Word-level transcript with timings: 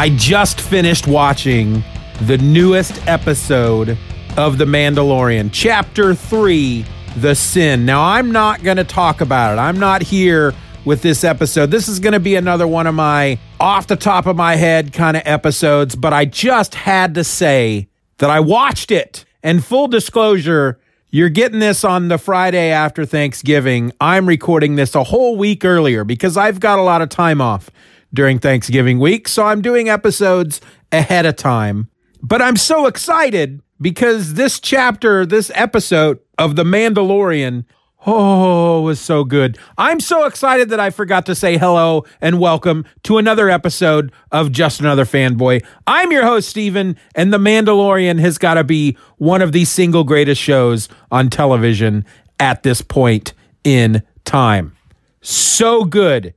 I 0.00 0.08
just 0.08 0.62
finished 0.62 1.06
watching 1.06 1.84
the 2.22 2.38
newest 2.38 3.06
episode 3.06 3.98
of 4.38 4.56
The 4.56 4.64
Mandalorian, 4.64 5.50
Chapter 5.52 6.14
3 6.14 6.86
The 7.18 7.34
Sin. 7.34 7.84
Now, 7.84 8.02
I'm 8.02 8.32
not 8.32 8.62
going 8.62 8.78
to 8.78 8.84
talk 8.84 9.20
about 9.20 9.52
it. 9.52 9.60
I'm 9.60 9.78
not 9.78 10.00
here 10.00 10.54
with 10.86 11.02
this 11.02 11.22
episode. 11.22 11.70
This 11.70 11.86
is 11.86 12.00
going 12.00 12.14
to 12.14 12.18
be 12.18 12.34
another 12.34 12.66
one 12.66 12.86
of 12.86 12.94
my 12.94 13.38
off 13.60 13.88
the 13.88 13.96
top 13.96 14.24
of 14.24 14.36
my 14.36 14.56
head 14.56 14.94
kind 14.94 15.18
of 15.18 15.22
episodes, 15.26 15.94
but 15.94 16.14
I 16.14 16.24
just 16.24 16.74
had 16.74 17.14
to 17.16 17.22
say 17.22 17.86
that 18.16 18.30
I 18.30 18.40
watched 18.40 18.90
it. 18.90 19.26
And 19.42 19.62
full 19.62 19.86
disclosure, 19.86 20.80
you're 21.10 21.28
getting 21.28 21.58
this 21.58 21.84
on 21.84 22.08
the 22.08 22.16
Friday 22.16 22.70
after 22.70 23.04
Thanksgiving. 23.04 23.92
I'm 24.00 24.26
recording 24.26 24.76
this 24.76 24.94
a 24.94 25.04
whole 25.04 25.36
week 25.36 25.62
earlier 25.62 26.04
because 26.04 26.38
I've 26.38 26.58
got 26.58 26.78
a 26.78 26.82
lot 26.82 27.02
of 27.02 27.10
time 27.10 27.42
off 27.42 27.68
during 28.12 28.38
Thanksgiving 28.38 28.98
week. 28.98 29.28
So 29.28 29.44
I'm 29.44 29.62
doing 29.62 29.88
episodes 29.88 30.60
ahead 30.92 31.26
of 31.26 31.36
time. 31.36 31.88
But 32.22 32.42
I'm 32.42 32.56
so 32.56 32.86
excited 32.86 33.62
because 33.80 34.34
this 34.34 34.60
chapter, 34.60 35.24
this 35.24 35.50
episode 35.54 36.18
of 36.38 36.56
The 36.56 36.64
Mandalorian, 36.64 37.64
oh, 38.06 38.82
was 38.82 39.00
so 39.00 39.24
good. 39.24 39.58
I'm 39.78 40.00
so 40.00 40.24
excited 40.24 40.70
that 40.70 40.80
I 40.80 40.90
forgot 40.90 41.26
to 41.26 41.34
say 41.34 41.56
hello 41.56 42.04
and 42.20 42.38
welcome 42.38 42.84
to 43.04 43.18
another 43.18 43.48
episode 43.48 44.12
of 44.32 44.52
Just 44.52 44.80
Another 44.80 45.04
Fanboy. 45.04 45.64
I'm 45.86 46.12
your 46.12 46.24
host, 46.24 46.48
Steven, 46.48 46.96
and 47.14 47.32
The 47.32 47.38
Mandalorian 47.38 48.20
has 48.20 48.38
got 48.38 48.54
to 48.54 48.64
be 48.64 48.96
one 49.16 49.42
of 49.42 49.52
the 49.52 49.64
single 49.64 50.04
greatest 50.04 50.40
shows 50.40 50.88
on 51.10 51.30
television 51.30 52.04
at 52.38 52.62
this 52.62 52.82
point 52.82 53.32
in 53.64 54.02
time. 54.24 54.76
So 55.22 55.84
good. 55.84 56.34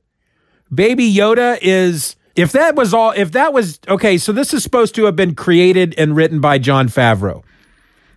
Baby 0.74 1.12
Yoda 1.12 1.58
is 1.60 2.16
if 2.36 2.52
that 2.52 2.74
was 2.74 2.92
all 2.92 3.10
if 3.12 3.32
that 3.32 3.52
was 3.52 3.78
okay, 3.88 4.18
so 4.18 4.32
this 4.32 4.52
is 4.52 4.62
supposed 4.62 4.94
to 4.96 5.04
have 5.04 5.16
been 5.16 5.34
created 5.34 5.94
and 5.96 6.16
written 6.16 6.40
by 6.40 6.58
Jon 6.58 6.88
Favreau. 6.88 7.42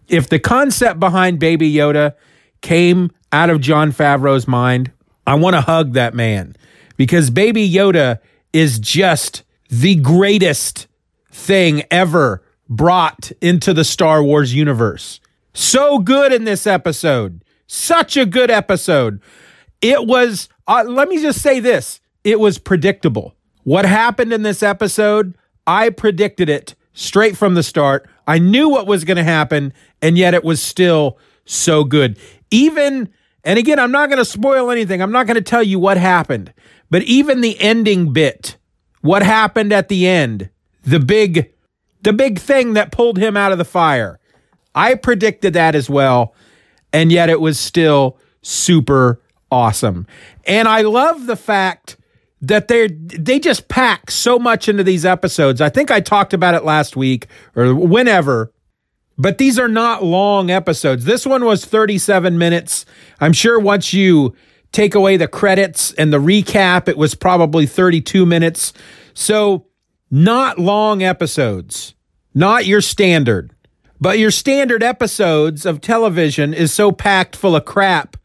If 0.07 0.29
the 0.29 0.39
concept 0.39 0.99
behind 0.99 1.39
Baby 1.39 1.71
Yoda 1.71 2.15
came 2.61 3.11
out 3.31 3.49
of 3.49 3.61
Jon 3.61 3.91
Favreau's 3.91 4.47
mind, 4.47 4.91
I 5.25 5.35
want 5.35 5.55
to 5.55 5.61
hug 5.61 5.93
that 5.93 6.13
man 6.13 6.55
because 6.95 7.29
Baby 7.29 7.69
Yoda 7.69 8.19
is 8.53 8.79
just 8.79 9.43
the 9.69 9.95
greatest 9.95 10.87
thing 11.31 11.83
ever 11.91 12.41
brought 12.69 13.31
into 13.41 13.73
the 13.73 13.83
Star 13.83 14.23
Wars 14.23 14.53
universe. 14.53 15.19
So 15.53 15.99
good 15.99 16.31
in 16.33 16.45
this 16.45 16.65
episode. 16.65 17.43
Such 17.67 18.15
a 18.15 18.25
good 18.25 18.49
episode. 18.49 19.21
It 19.81 20.07
was, 20.07 20.49
uh, 20.67 20.85
let 20.87 21.09
me 21.09 21.21
just 21.21 21.41
say 21.41 21.59
this 21.59 21.99
it 22.23 22.39
was 22.39 22.57
predictable. 22.57 23.35
What 23.63 23.85
happened 23.85 24.33
in 24.33 24.43
this 24.43 24.63
episode, 24.63 25.35
I 25.65 25.89
predicted 25.89 26.49
it 26.49 26.75
straight 26.93 27.37
from 27.37 27.53
the 27.53 27.63
start. 27.63 28.09
I 28.25 28.39
knew 28.39 28.69
what 28.69 28.87
was 28.87 29.03
going 29.03 29.17
to 29.17 29.23
happen, 29.23 29.73
and 30.01 30.17
yet 30.17 30.33
it 30.33 30.43
was 30.43 30.61
still 30.61 31.17
so 31.45 31.83
good. 31.83 32.17
Even, 32.49 33.09
and 33.43 33.59
again, 33.59 33.79
I'm 33.79 33.91
not 33.91 34.09
going 34.09 34.17
to 34.17 34.25
spoil 34.25 34.71
anything. 34.71 35.01
I'm 35.01 35.11
not 35.11 35.27
going 35.27 35.35
to 35.35 35.41
tell 35.41 35.63
you 35.63 35.79
what 35.79 35.97
happened, 35.97 36.53
but 36.89 37.03
even 37.03 37.41
the 37.41 37.59
ending 37.59 38.13
bit, 38.13 38.57
what 39.01 39.21
happened 39.21 39.71
at 39.71 39.89
the 39.89 40.07
end, 40.07 40.49
the 40.83 40.99
big, 40.99 41.53
the 42.01 42.13
big 42.13 42.39
thing 42.39 42.73
that 42.73 42.91
pulled 42.91 43.17
him 43.17 43.37
out 43.37 43.51
of 43.51 43.57
the 43.57 43.65
fire. 43.65 44.19
I 44.73 44.95
predicted 44.95 45.53
that 45.53 45.75
as 45.75 45.89
well, 45.89 46.33
and 46.93 47.11
yet 47.11 47.29
it 47.29 47.41
was 47.41 47.59
still 47.59 48.17
super 48.41 49.21
awesome. 49.51 50.07
And 50.45 50.67
I 50.67 50.81
love 50.81 51.25
the 51.25 51.35
fact 51.35 51.97
that 52.41 52.67
they 52.67 52.87
they 52.87 53.39
just 53.39 53.67
pack 53.67 54.11
so 54.11 54.37
much 54.37 54.69
into 54.69 54.83
these 54.83 55.05
episodes. 55.05 55.61
I 55.61 55.69
think 55.69 55.91
I 55.91 55.99
talked 55.99 56.33
about 56.33 56.53
it 56.53 56.63
last 56.63 56.95
week 56.95 57.27
or 57.55 57.73
whenever. 57.73 58.51
But 59.19 59.39
these 59.39 59.57
are 59.57 59.67
not 59.67 60.03
long 60.03 60.51
episodes. 60.51 61.05
This 61.05 61.25
one 61.25 61.43
was 61.43 61.65
37 61.65 62.37
minutes. 62.37 62.85
I'm 63.19 63.33
sure 63.33 63.59
once 63.59 63.91
you 63.91 64.35
take 64.71 64.93
away 64.93 65.17
the 65.17 65.27
credits 65.27 65.91
and 65.93 66.13
the 66.13 66.19
recap, 66.19 66.87
it 66.87 66.97
was 66.97 67.15
probably 67.15 67.65
32 67.65 68.27
minutes. 68.27 68.73
So, 69.15 69.65
not 70.11 70.59
long 70.59 71.01
episodes. 71.01 71.95
Not 72.35 72.67
your 72.67 72.81
standard. 72.81 73.55
But 73.99 74.19
your 74.19 74.29
standard 74.29 74.83
episodes 74.83 75.65
of 75.65 75.81
television 75.81 76.53
is 76.53 76.71
so 76.71 76.91
packed 76.91 77.35
full 77.35 77.55
of 77.55 77.65
crap 77.65 78.15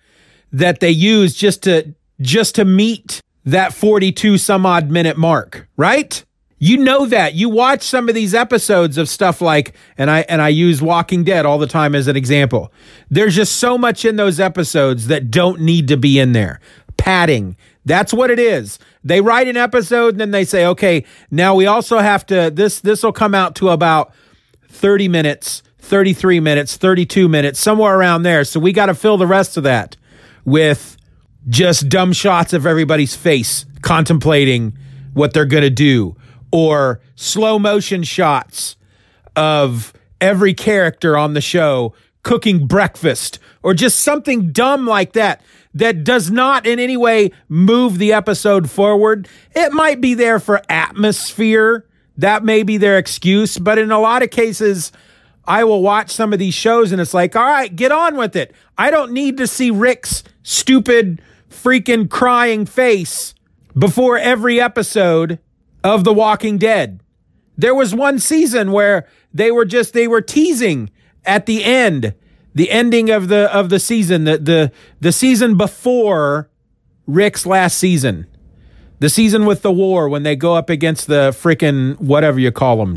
that 0.52 0.80
they 0.80 0.90
use 0.90 1.34
just 1.34 1.62
to 1.62 1.94
just 2.20 2.54
to 2.56 2.66
meet 2.66 3.22
that 3.44 3.72
42 3.72 4.38
some 4.38 4.66
odd 4.66 4.90
minute 4.90 5.16
mark, 5.16 5.68
right? 5.76 6.24
You 6.58 6.76
know 6.76 7.06
that. 7.06 7.34
You 7.34 7.48
watch 7.48 7.82
some 7.82 8.08
of 8.08 8.14
these 8.14 8.34
episodes 8.34 8.96
of 8.96 9.08
stuff 9.08 9.40
like 9.40 9.74
and 9.98 10.08
I 10.08 10.20
and 10.28 10.40
I 10.40 10.48
use 10.48 10.80
Walking 10.80 11.24
Dead 11.24 11.44
all 11.44 11.58
the 11.58 11.66
time 11.66 11.94
as 11.94 12.06
an 12.06 12.16
example. 12.16 12.72
There's 13.10 13.34
just 13.34 13.56
so 13.56 13.76
much 13.76 14.04
in 14.04 14.14
those 14.14 14.38
episodes 14.38 15.08
that 15.08 15.30
don't 15.30 15.60
need 15.60 15.88
to 15.88 15.96
be 15.96 16.20
in 16.20 16.32
there. 16.32 16.60
Padding. 16.96 17.56
That's 17.84 18.14
what 18.14 18.30
it 18.30 18.38
is. 18.38 18.78
They 19.02 19.20
write 19.20 19.48
an 19.48 19.56
episode 19.56 20.14
and 20.14 20.20
then 20.20 20.30
they 20.30 20.44
say, 20.44 20.64
"Okay, 20.66 21.04
now 21.32 21.56
we 21.56 21.66
also 21.66 21.98
have 21.98 22.24
to 22.26 22.48
this 22.54 22.78
this 22.78 23.02
will 23.02 23.12
come 23.12 23.34
out 23.34 23.56
to 23.56 23.70
about 23.70 24.12
30 24.68 25.08
minutes, 25.08 25.64
33 25.80 26.38
minutes, 26.38 26.76
32 26.76 27.28
minutes, 27.28 27.58
somewhere 27.58 27.96
around 27.98 28.22
there. 28.22 28.44
So 28.44 28.60
we 28.60 28.72
got 28.72 28.86
to 28.86 28.94
fill 28.94 29.16
the 29.16 29.26
rest 29.26 29.56
of 29.56 29.64
that 29.64 29.96
with 30.44 30.96
just 31.48 31.88
dumb 31.88 32.12
shots 32.12 32.52
of 32.52 32.66
everybody's 32.66 33.14
face 33.14 33.66
contemplating 33.82 34.76
what 35.14 35.32
they're 35.32 35.44
going 35.44 35.62
to 35.62 35.70
do 35.70 36.16
or 36.52 37.00
slow 37.16 37.58
motion 37.58 38.02
shots 38.02 38.76
of 39.34 39.92
every 40.20 40.54
character 40.54 41.16
on 41.16 41.34
the 41.34 41.40
show 41.40 41.94
cooking 42.22 42.66
breakfast 42.66 43.38
or 43.62 43.74
just 43.74 44.00
something 44.00 44.52
dumb 44.52 44.86
like 44.86 45.12
that 45.12 45.42
that 45.74 46.04
does 46.04 46.30
not 46.30 46.66
in 46.66 46.78
any 46.78 46.96
way 46.96 47.32
move 47.48 47.98
the 47.98 48.12
episode 48.12 48.70
forward. 48.70 49.26
It 49.52 49.72
might 49.72 50.00
be 50.00 50.14
there 50.14 50.38
for 50.38 50.62
atmosphere. 50.68 51.86
That 52.18 52.44
may 52.44 52.62
be 52.62 52.76
their 52.76 52.98
excuse, 52.98 53.58
but 53.58 53.78
in 53.78 53.90
a 53.90 53.98
lot 53.98 54.22
of 54.22 54.30
cases, 54.30 54.92
I 55.46 55.64
will 55.64 55.82
watch 55.82 56.10
some 56.10 56.32
of 56.32 56.38
these 56.38 56.54
shows 56.54 56.92
and 56.92 57.00
it's 57.00 57.14
like, 57.14 57.34
all 57.34 57.42
right, 57.42 57.74
get 57.74 57.90
on 57.90 58.16
with 58.16 58.36
it. 58.36 58.54
I 58.76 58.90
don't 58.90 59.12
need 59.12 59.38
to 59.38 59.46
see 59.46 59.70
Rick's 59.70 60.22
stupid 60.42 61.22
freaking 61.52 62.08
crying 62.08 62.66
face 62.66 63.34
before 63.78 64.18
every 64.18 64.60
episode 64.60 65.38
of 65.84 66.04
The 66.04 66.12
Walking 66.12 66.58
Dead. 66.58 67.00
There 67.56 67.74
was 67.74 67.94
one 67.94 68.18
season 68.18 68.72
where 68.72 69.06
they 69.32 69.50
were 69.50 69.64
just 69.64 69.92
they 69.92 70.08
were 70.08 70.22
teasing 70.22 70.90
at 71.24 71.46
the 71.46 71.62
end, 71.64 72.14
the 72.54 72.70
ending 72.70 73.10
of 73.10 73.28
the 73.28 73.54
of 73.54 73.68
the 73.68 73.78
season, 73.78 74.24
the 74.24 74.38
the 74.38 74.72
the 75.00 75.12
season 75.12 75.56
before 75.56 76.50
Rick's 77.06 77.46
last 77.46 77.78
season. 77.78 78.26
The 78.98 79.10
season 79.10 79.46
with 79.46 79.62
the 79.62 79.72
war 79.72 80.08
when 80.08 80.22
they 80.22 80.36
go 80.36 80.54
up 80.54 80.70
against 80.70 81.08
the 81.08 81.30
freaking 81.30 81.98
whatever 82.00 82.38
you 82.38 82.52
call 82.52 82.76
them, 82.76 82.96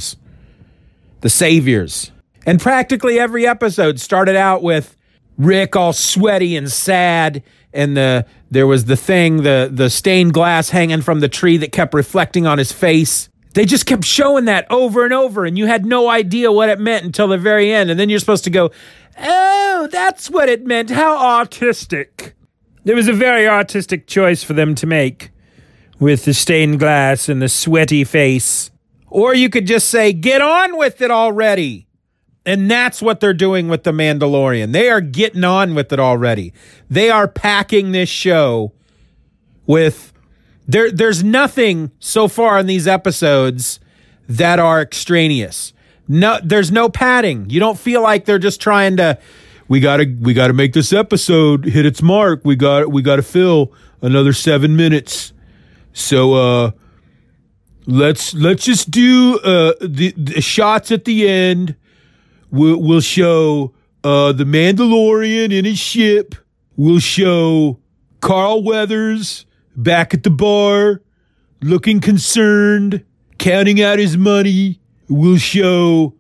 the 1.21 1.29
saviors. 1.29 2.11
And 2.45 2.59
practically 2.59 3.19
every 3.19 3.47
episode 3.47 3.99
started 3.99 4.35
out 4.35 4.61
with 4.61 4.95
Rick 5.37 5.75
all 5.75 5.93
sweaty 5.93 6.55
and 6.55 6.71
sad 6.71 7.41
and 7.75 7.95
the 7.95 8.25
there 8.49 8.67
was 8.67 8.85
the 8.85 8.95
thing 8.95 9.43
the 9.43 9.69
the 9.71 9.89
stained 9.89 10.33
glass 10.33 10.69
hanging 10.69 11.01
from 11.01 11.19
the 11.19 11.29
tree 11.29 11.57
that 11.57 11.71
kept 11.71 11.93
reflecting 11.93 12.47
on 12.47 12.57
his 12.57 12.71
face. 12.71 13.29
They 13.53 13.65
just 13.65 13.85
kept 13.85 14.03
showing 14.03 14.45
that 14.45 14.69
over 14.69 15.05
and 15.05 15.13
over 15.13 15.45
and 15.45 15.57
you 15.57 15.65
had 15.65 15.85
no 15.85 16.09
idea 16.09 16.51
what 16.51 16.69
it 16.69 16.79
meant 16.79 17.05
until 17.05 17.27
the 17.27 17.37
very 17.37 17.71
end. 17.71 17.89
And 17.89 17.99
then 17.99 18.09
you're 18.09 18.19
supposed 18.19 18.43
to 18.45 18.49
go 18.49 18.71
oh 19.19 19.87
that's 19.91 20.29
what 20.29 20.49
it 20.49 20.65
meant. 20.65 20.89
How 20.89 21.17
artistic. 21.37 22.35
It 22.83 22.95
was 22.95 23.07
a 23.07 23.13
very 23.13 23.47
artistic 23.47 24.07
choice 24.07 24.43
for 24.43 24.53
them 24.53 24.75
to 24.75 24.87
make 24.87 25.31
with 25.99 26.25
the 26.25 26.33
stained 26.33 26.79
glass 26.79 27.29
and 27.29 27.41
the 27.41 27.49
sweaty 27.49 28.03
face. 28.03 28.71
Or 29.07 29.33
you 29.33 29.49
could 29.49 29.65
just 29.65 29.89
say 29.89 30.13
get 30.13 30.41
on 30.41 30.77
with 30.77 31.01
it 31.01 31.11
already 31.11 31.87
And 32.45 32.69
that's 32.69 33.01
what 33.01 33.19
they're 33.19 33.33
doing 33.33 33.67
with 33.67 33.83
The 33.83 33.91
Mandalorian. 33.91 34.71
They 34.71 34.89
are 34.89 35.01
getting 35.01 35.43
on 35.43 35.73
with 35.73 35.91
it 35.91 35.99
already. 35.99 36.53
They 36.89 37.09
are 37.09 37.27
packing 37.27 37.91
this 37.91 38.09
show 38.09 38.71
with 39.65 40.13
there 40.67 40.91
there's 40.91 41.23
nothing 41.23 41.91
so 41.99 42.27
far 42.27 42.59
in 42.59 42.67
these 42.67 42.87
episodes 42.87 43.79
that 44.27 44.59
are 44.59 44.81
extraneous. 44.81 45.73
No 46.07 46.39
there's 46.43 46.71
no 46.71 46.89
padding. 46.89 47.49
You 47.49 47.59
don't 47.59 47.79
feel 47.79 48.01
like 48.01 48.25
they're 48.25 48.39
just 48.39 48.61
trying 48.61 48.97
to 48.97 49.17
we 49.67 49.79
got 49.79 49.97
to 49.97 50.05
we 50.05 50.33
got 50.33 50.47
to 50.47 50.53
make 50.53 50.73
this 50.73 50.93
episode 50.93 51.65
hit 51.65 51.85
its 51.85 52.01
mark. 52.01 52.41
We 52.43 52.55
got 52.55 52.91
we 52.91 53.01
got 53.01 53.15
to 53.17 53.23
fill 53.23 53.73
another 54.01 54.33
7 54.33 54.75
minutes. 54.75 55.33
So 55.93 56.33
uh 56.33 56.71
let's 57.87 58.33
let's 58.33 58.65
just 58.65 58.91
do 58.91 59.39
uh 59.39 59.73
the, 59.81 60.13
the 60.17 60.41
shots 60.41 60.91
at 60.91 61.05
the 61.05 61.27
end. 61.27 61.75
We'll, 62.55 62.81
we'll 62.81 63.01
show 63.01 63.73
uh 64.05 64.31
the 64.31 64.45
Mandalorian 64.45 65.51
in 65.51 65.65
his 65.65 65.77
ship. 65.77 66.35
We'll 66.77 66.99
show 66.99 67.79
Carl 68.21 68.63
Weathers 68.63 69.45
back 69.75 70.13
at 70.13 70.23
the 70.23 70.29
bar, 70.29 71.01
looking 71.61 71.99
concerned, 71.99 73.03
counting 73.39 73.81
out 73.81 73.99
his 73.99 74.15
money. 74.15 74.79
We'll 75.09 75.37
show 75.37 76.13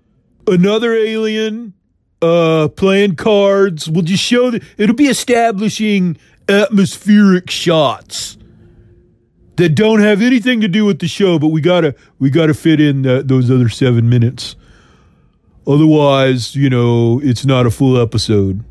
another 0.45 0.93
alien 0.93 1.73
uh 2.21 2.67
playing 2.67 3.15
cards. 3.15 3.89
We'll 3.89 4.03
just 4.03 4.23
show 4.23 4.51
that 4.51 4.61
it'll 4.77 4.93
be 4.93 5.07
establishing 5.07 6.17
atmospheric 6.49 7.49
shots 7.49 8.37
that 9.55 9.69
don't 9.69 10.01
have 10.01 10.21
anything 10.21 10.59
to 10.59 10.67
do 10.67 10.83
with 10.83 10.99
the 10.99 11.07
show, 11.07 11.39
but 11.39 11.47
we 11.47 11.61
gotta 11.61 11.95
we 12.19 12.29
gotta 12.29 12.53
fit 12.53 12.81
in 12.81 13.03
those 13.03 13.49
other 13.49 13.69
seven 13.69 14.09
minutes. 14.09 14.57
Otherwise, 15.67 16.55
you 16.55 16.69
know, 16.69 17.19
it's 17.23 17.45
not 17.45 17.65
a 17.65 17.71
full 17.71 17.99
episode. 17.99 18.63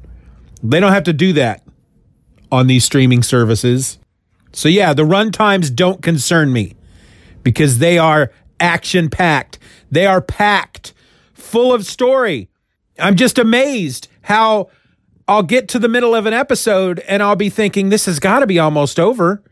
They 0.63 0.81
don't 0.81 0.93
have 0.93 1.05
to 1.05 1.13
do 1.13 1.33
that 1.35 1.63
on 2.53 2.67
these 2.67 2.85
streaming 2.85 3.23
services. 3.23 3.99
So 4.53 4.69
yeah, 4.69 4.95
the 4.95 5.05
run 5.05 5.33
times 5.33 5.71
don't 5.71 6.03
concern 6.03 6.53
me 6.53 6.75
because 7.43 7.79
they 7.79 7.99
are 7.99 8.31
action 8.61 9.11
packed. 9.11 9.59
They 9.91 10.07
are 10.07 10.21
packed 10.21 10.95
full 11.33 11.73
of 11.73 11.85
story. 11.85 12.49
I'm 12.99 13.17
just 13.17 13.39
amazed 13.39 14.09
how 14.23 14.71
I'll 15.27 15.43
get 15.43 15.69
to 15.69 15.79
the 15.79 15.89
middle 15.89 16.15
of 16.15 16.27
an 16.27 16.35
episode 16.35 17.01
and 17.01 17.23
I'll 17.23 17.37
be 17.37 17.51
thinking 17.51 17.89
this 17.89 18.07
has 18.07 18.19
got 18.19 18.41
to 18.41 18.47
be 18.47 18.59
almost 18.59 19.01
over. 19.01 19.43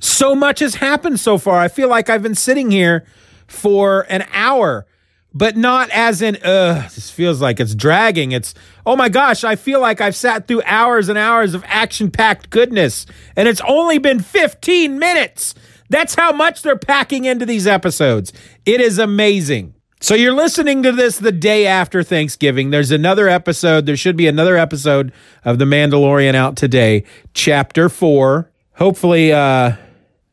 So 0.00 0.34
much 0.34 0.60
has 0.60 0.76
happened 0.76 1.18
so 1.18 1.38
far. 1.38 1.58
I 1.58 1.68
feel 1.68 1.88
like 1.88 2.10
I've 2.10 2.22
been 2.22 2.34
sitting 2.34 2.70
here 2.70 3.04
for 3.46 4.06
an 4.10 4.26
hour, 4.32 4.86
but 5.34 5.56
not 5.56 5.90
as 5.90 6.22
in, 6.22 6.36
uh, 6.36 6.88
this 6.94 7.10
feels 7.10 7.40
like 7.40 7.60
it's 7.60 7.74
dragging. 7.74 8.32
It's, 8.32 8.54
oh 8.86 8.96
my 8.96 9.08
gosh, 9.08 9.44
I 9.44 9.56
feel 9.56 9.80
like 9.80 10.00
I've 10.00 10.16
sat 10.16 10.48
through 10.48 10.62
hours 10.64 11.08
and 11.08 11.18
hours 11.18 11.54
of 11.54 11.64
action 11.66 12.10
packed 12.10 12.50
goodness, 12.50 13.06
and 13.36 13.48
it's 13.48 13.60
only 13.66 13.98
been 13.98 14.20
15 14.20 14.98
minutes. 14.98 15.54
That's 15.90 16.14
how 16.14 16.32
much 16.32 16.62
they're 16.62 16.76
packing 16.76 17.24
into 17.24 17.46
these 17.46 17.66
episodes. 17.66 18.32
It 18.66 18.80
is 18.80 18.98
amazing. 18.98 19.74
So 20.00 20.14
you're 20.14 20.32
listening 20.32 20.84
to 20.84 20.92
this 20.92 21.18
the 21.18 21.32
day 21.32 21.66
after 21.66 22.02
Thanksgiving. 22.04 22.70
There's 22.70 22.92
another 22.92 23.28
episode. 23.28 23.84
There 23.84 23.96
should 23.96 24.16
be 24.16 24.28
another 24.28 24.56
episode 24.56 25.12
of 25.44 25.58
The 25.58 25.64
Mandalorian 25.64 26.34
out 26.34 26.56
today, 26.56 27.04
chapter 27.34 27.88
four. 27.88 28.50
Hopefully, 28.74 29.32
uh, 29.32 29.72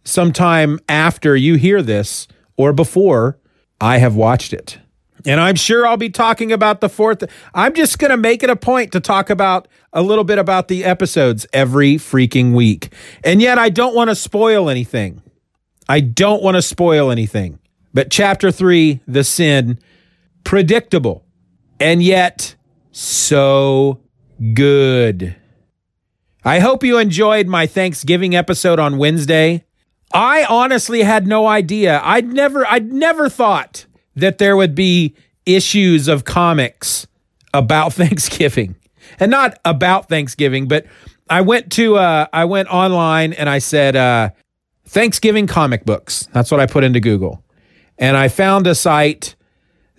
sometime 0.03 0.79
after 0.87 1.35
you 1.35 1.55
hear 1.55 1.81
this 1.81 2.27
or 2.57 2.73
before 2.73 3.39
I 3.81 3.97
have 3.97 4.15
watched 4.15 4.53
it. 4.53 4.77
And 5.25 5.39
I'm 5.39 5.55
sure 5.55 5.87
I'll 5.87 5.97
be 5.97 6.09
talking 6.09 6.51
about 6.51 6.81
the 6.81 6.89
fourth. 6.89 7.23
I'm 7.53 7.73
just 7.73 7.97
going 7.99 8.11
to 8.11 8.17
make 8.17 8.43
it 8.43 8.49
a 8.49 8.55
point 8.55 8.91
to 8.91 8.99
talk 8.99 9.29
about 9.29 9.67
a 9.91 10.01
little 10.01 10.23
bit 10.23 10.37
about 10.37 10.67
the 10.67 10.83
episodes 10.83 11.47
every 11.51 11.95
freaking 11.95 12.53
week. 12.53 12.93
And 13.23 13.41
yet 13.41 13.57
I 13.57 13.69
don't 13.69 13.95
want 13.95 14.09
to 14.09 14.15
spoil 14.15 14.69
anything. 14.69 15.21
I 15.89 15.99
don't 15.99 16.43
want 16.43 16.55
to 16.55 16.61
spoil 16.61 17.11
anything. 17.11 17.59
But 17.93 18.11
chapter 18.11 18.51
three, 18.51 19.01
the 19.07 19.23
sin, 19.23 19.79
predictable 20.43 21.25
and 21.79 22.01
yet 22.01 22.55
so 22.91 24.01
good. 24.53 25.35
I 26.43 26.59
hope 26.59 26.83
you 26.83 26.97
enjoyed 26.99 27.47
my 27.47 27.65
Thanksgiving 27.65 28.35
episode 28.35 28.79
on 28.79 28.97
Wednesday. 28.97 29.65
I 30.13 30.45
honestly 30.47 31.03
had 31.03 31.27
no 31.27 31.47
idea. 31.47 31.99
I'd 32.03 32.31
never 32.31 32.65
I'd 32.67 32.93
never 32.93 33.29
thought 33.29 33.85
that 34.15 34.37
there 34.37 34.55
would 34.55 34.75
be 34.75 35.15
issues 35.45 36.07
of 36.07 36.25
comics 36.25 37.07
about 37.53 37.93
Thanksgiving. 38.01 38.75
And 39.19 39.29
not 39.31 39.59
about 39.63 40.09
Thanksgiving, 40.09 40.67
but 40.67 40.85
I 41.29 41.41
went 41.41 41.71
to 41.73 41.97
uh 41.97 42.27
I 42.33 42.45
went 42.45 42.69
online 42.69 43.33
and 43.33 43.49
I 43.49 43.59
said 43.59 43.95
uh 43.95 44.29
Thanksgiving 44.87 45.47
comic 45.47 45.85
books. 45.85 46.27
That's 46.33 46.51
what 46.51 46.59
I 46.59 46.65
put 46.65 46.83
into 46.83 46.99
Google. 46.99 47.43
And 47.97 48.17
I 48.17 48.27
found 48.27 48.67
a 48.67 48.75
site 48.75 49.35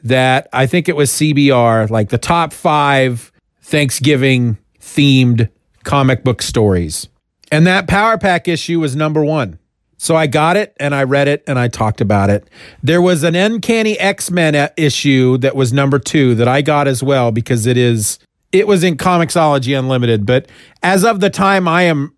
that 0.05 0.49
I 0.53 0.67
think 0.67 0.89
it 0.89 0.97
was 0.97 1.11
CBR, 1.11 1.91
like 1.91 2.11
the 2.11 2.19
top 2.19 2.53
5 2.53 3.33
Thanksgiving 3.63 4.59
themed 4.81 5.49
comic 5.83 6.23
book 6.23 6.43
stories. 6.43 7.09
And 7.51 7.67
that 7.67 7.89
Power 7.89 8.19
Pack 8.19 8.47
issue 8.49 8.81
was 8.81 8.95
number 8.95 9.25
1. 9.25 9.59
So 9.99 10.15
I 10.15 10.27
got 10.27 10.57
it 10.57 10.75
and 10.79 10.95
I 10.95 11.05
read 11.05 11.29
it 11.29 11.43
and 11.47 11.59
I 11.59 11.69
talked 11.69 12.01
about 12.01 12.31
it. 12.31 12.49
There 12.83 13.01
was 13.01 13.23
an 13.23 13.35
Uncanny 13.35 13.99
X 13.99 14.31
Men 14.31 14.71
issue 14.77 15.39
that 15.39 15.57
was 15.57 15.73
number 15.73 15.99
two 15.99 16.35
that 16.35 16.49
I 16.49 16.63
got 16.63 16.87
as 16.87 17.03
well 17.03 17.33
because 17.33 17.67
it 17.67 17.77
is 17.77 18.19
it 18.53 18.67
was 18.67 18.85
in 18.85 18.97
Comixology 18.97 19.79
Unlimited. 19.79 20.27
But 20.27 20.49
as 20.83 21.05
of 21.05 21.21
the 21.21 21.31
time 21.31 21.67
I 21.67 21.83
am 21.83 22.15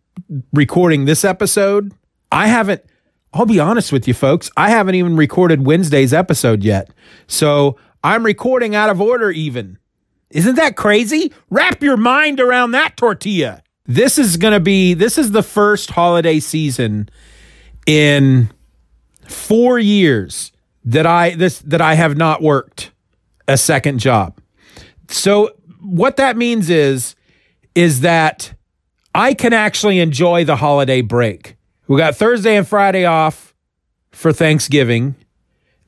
recording 0.52 1.04
this 1.04 1.24
episode, 1.24 1.92
I 2.32 2.48
haven't. 2.48 2.82
I'll 3.32 3.46
be 3.46 3.60
honest 3.60 3.92
with 3.92 4.08
you, 4.08 4.14
folks. 4.14 4.50
I 4.56 4.70
haven't 4.70 4.94
even 4.94 5.16
recorded 5.16 5.66
Wednesday's 5.66 6.12
episode 6.12 6.64
yet. 6.64 6.90
So 7.26 7.76
I'm 8.02 8.24
recording 8.24 8.74
out 8.74 8.88
of 8.88 9.00
order, 9.00 9.30
even. 9.30 9.78
Isn't 10.30 10.56
that 10.56 10.76
crazy? 10.76 11.32
Wrap 11.50 11.82
your 11.82 11.96
mind 11.96 12.40
around 12.40 12.72
that 12.72 12.96
tortilla. 12.96 13.62
This 13.86 14.18
is 14.18 14.36
going 14.36 14.52
to 14.52 14.60
be, 14.60 14.94
this 14.94 15.18
is 15.18 15.32
the 15.32 15.42
first 15.42 15.90
holiday 15.90 16.40
season 16.40 17.08
in 17.88 18.50
four 19.26 19.78
years 19.78 20.52
that 20.84 21.06
I 21.06 21.34
this 21.34 21.58
that 21.60 21.80
I 21.80 21.94
have 21.94 22.16
not 22.16 22.42
worked 22.42 22.92
a 23.48 23.56
second 23.56 23.98
job. 23.98 24.38
So 25.08 25.52
what 25.80 26.18
that 26.18 26.36
means 26.36 26.68
is 26.68 27.16
is 27.74 28.00
that 28.02 28.52
I 29.14 29.32
can 29.32 29.54
actually 29.54 30.00
enjoy 30.00 30.44
the 30.44 30.56
holiday 30.56 31.00
break. 31.00 31.56
We 31.88 31.96
got 31.96 32.14
Thursday 32.14 32.56
and 32.56 32.68
Friday 32.68 33.06
off 33.06 33.54
for 34.12 34.34
Thanksgiving. 34.34 35.16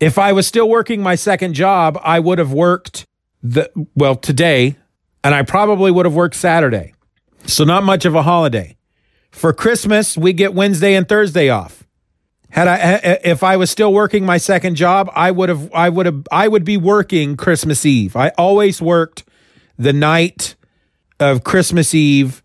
If 0.01 0.19
I 0.19 0.33
was 0.33 0.47
still 0.47 0.71
working 0.71 1.03
my 1.03 1.17
second 1.17 1.53
job, 1.53 2.01
I 2.03 2.19
would 2.19 2.39
have 2.39 2.53
worked 2.53 3.05
the 3.43 3.71
well 3.95 4.17
today 4.17 4.77
and 5.23 5.35
I 5.35 5.43
probably 5.43 5.91
would 5.91 6.07
have 6.07 6.15
worked 6.15 6.37
Saturday. 6.37 6.95
So 7.45 7.65
not 7.65 7.85
much 7.85 8.07
of 8.07 8.15
a 8.15 8.23
holiday. 8.23 8.79
For 9.31 9.53
Christmas, 9.53 10.17
we 10.17 10.33
get 10.33 10.55
Wednesday 10.55 10.95
and 10.95 11.07
Thursday 11.07 11.51
off. 11.51 11.85
Had 12.51 12.69
I 12.69 13.19
if 13.25 13.43
I 13.43 13.57
was 13.57 13.71
still 13.71 13.93
working 13.93 14.27
my 14.27 14.37
second 14.37 14.75
job, 14.75 15.11
I 15.15 15.31
would 15.31 15.49
have 15.49 15.73
I 15.73 15.89
would 15.89 16.07
have 16.07 16.27
I 16.33 16.49
would 16.49 16.65
be 16.65 16.77
working 16.77 17.37
Christmas 17.37 17.87
Eve. 17.87 18.17
I 18.17 18.31
always 18.37 18.83
worked 18.83 19.25
the 19.79 19.93
night 19.93 20.57
of 21.21 21.45
Christmas 21.45 21.95
Eve 21.95 22.43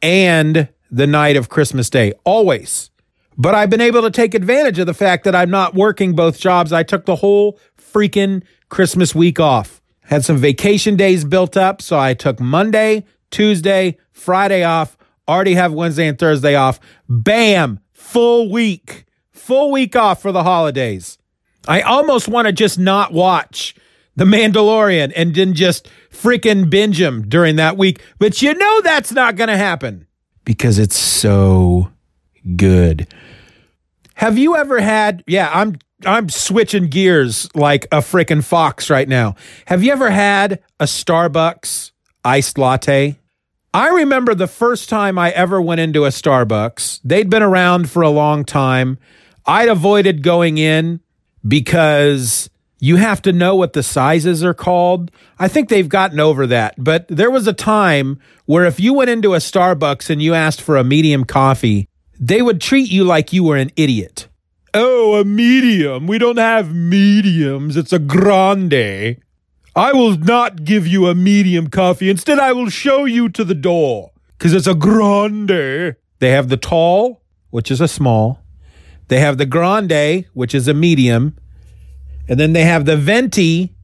and 0.00 0.68
the 0.90 1.06
night 1.06 1.36
of 1.36 1.48
Christmas 1.48 1.90
Day. 1.90 2.12
Always. 2.24 2.90
But 3.36 3.54
I've 3.54 3.70
been 3.70 3.80
able 3.80 4.02
to 4.02 4.10
take 4.10 4.34
advantage 4.34 4.78
of 4.78 4.86
the 4.86 4.94
fact 4.94 5.24
that 5.24 5.34
I'm 5.34 5.50
not 5.50 5.74
working 5.74 6.14
both 6.14 6.38
jobs. 6.38 6.72
I 6.72 6.82
took 6.82 7.06
the 7.06 7.16
whole 7.16 7.58
freaking 7.78 8.42
Christmas 8.68 9.14
week 9.14 9.40
off. 9.40 9.80
Had 10.02 10.24
some 10.24 10.36
vacation 10.36 10.96
days 10.96 11.24
built 11.24 11.56
up, 11.56 11.80
so 11.80 11.98
I 11.98 12.14
took 12.14 12.40
Monday, 12.40 13.04
Tuesday, 13.30 13.96
Friday 14.12 14.64
off. 14.64 14.98
Already 15.26 15.54
have 15.54 15.72
Wednesday 15.72 16.08
and 16.08 16.18
Thursday 16.18 16.54
off. 16.54 16.78
Bam, 17.08 17.80
full 17.92 18.50
week 18.50 19.06
full 19.32 19.70
week 19.70 19.96
off 19.96 20.22
for 20.22 20.32
the 20.32 20.42
holidays. 20.42 21.18
I 21.66 21.80
almost 21.80 22.28
want 22.28 22.46
to 22.46 22.52
just 22.52 22.78
not 22.78 23.12
watch 23.12 23.74
The 24.16 24.24
Mandalorian 24.24 25.12
and 25.14 25.34
then 25.34 25.54
just 25.54 25.88
freaking 26.10 26.68
binge 26.68 27.00
him 27.00 27.28
during 27.28 27.56
that 27.56 27.76
week. 27.76 28.02
But 28.18 28.42
you 28.42 28.54
know 28.54 28.80
that's 28.82 29.12
not 29.12 29.36
going 29.36 29.48
to 29.48 29.56
happen 29.56 30.06
because 30.44 30.78
it's 30.78 30.96
so 30.96 31.90
good. 32.56 33.06
Have 34.14 34.38
you 34.38 34.56
ever 34.56 34.80
had, 34.80 35.24
yeah, 35.26 35.50
I'm 35.52 35.76
I'm 36.04 36.28
switching 36.28 36.88
gears 36.88 37.48
like 37.54 37.84
a 37.86 37.98
freaking 37.98 38.42
fox 38.42 38.90
right 38.90 39.08
now. 39.08 39.36
Have 39.66 39.84
you 39.84 39.92
ever 39.92 40.10
had 40.10 40.60
a 40.80 40.84
Starbucks 40.84 41.92
iced 42.24 42.58
latte? 42.58 43.18
I 43.74 43.88
remember 43.88 44.34
the 44.34 44.46
first 44.46 44.88
time 44.88 45.18
I 45.18 45.30
ever 45.30 45.60
went 45.62 45.80
into 45.80 46.04
a 46.04 46.08
Starbucks. 46.08 47.00
They'd 47.04 47.30
been 47.30 47.42
around 47.42 47.90
for 47.90 48.02
a 48.02 48.10
long 48.10 48.44
time. 48.44 48.98
I'd 49.46 49.68
avoided 49.68 50.22
going 50.22 50.58
in 50.58 51.00
because 51.46 52.48
you 52.78 52.96
have 52.96 53.22
to 53.22 53.32
know 53.32 53.54
what 53.54 53.74
the 53.74 53.82
sizes 53.82 54.42
are 54.42 54.54
called. 54.54 55.10
I 55.38 55.48
think 55.48 55.68
they've 55.68 55.88
gotten 55.88 56.18
over 56.18 56.46
that. 56.48 56.74
But 56.78 57.06
there 57.08 57.30
was 57.30 57.46
a 57.46 57.52
time 57.52 58.18
where 58.46 58.64
if 58.64 58.80
you 58.80 58.92
went 58.92 59.10
into 59.10 59.34
a 59.34 59.38
Starbucks 59.38 60.10
and 60.10 60.20
you 60.20 60.34
asked 60.34 60.60
for 60.60 60.76
a 60.76 60.84
medium 60.84 61.24
coffee, 61.24 61.88
they 62.18 62.42
would 62.42 62.60
treat 62.60 62.90
you 62.90 63.04
like 63.04 63.32
you 63.32 63.44
were 63.44 63.56
an 63.56 63.70
idiot. 63.76 64.28
Oh, 64.74 65.20
a 65.20 65.24
medium. 65.24 66.06
We 66.06 66.18
don't 66.18 66.38
have 66.38 66.74
mediums. 66.74 67.76
It's 67.76 67.92
a 67.92 67.98
grande. 67.98 69.16
I 69.74 69.92
will 69.92 70.16
not 70.16 70.64
give 70.64 70.86
you 70.86 71.06
a 71.06 71.14
medium 71.14 71.68
coffee. 71.68 72.10
Instead, 72.10 72.38
I 72.38 72.52
will 72.52 72.68
show 72.68 73.04
you 73.04 73.28
to 73.30 73.44
the 73.44 73.54
door 73.54 74.10
because 74.36 74.52
it's 74.54 74.66
a 74.66 74.74
grande. 74.74 75.94
They 76.18 76.30
have 76.30 76.48
the 76.48 76.56
tall, 76.56 77.22
which 77.50 77.70
is 77.70 77.80
a 77.80 77.88
small. 77.88 78.41
They 79.08 79.20
have 79.20 79.38
the 79.38 79.46
grande, 79.46 80.26
which 80.32 80.54
is 80.54 80.68
a 80.68 80.74
medium. 80.74 81.36
And 82.28 82.38
then 82.38 82.52
they 82.52 82.64
have 82.64 82.84
the 82.84 82.96
venti, 82.96 83.74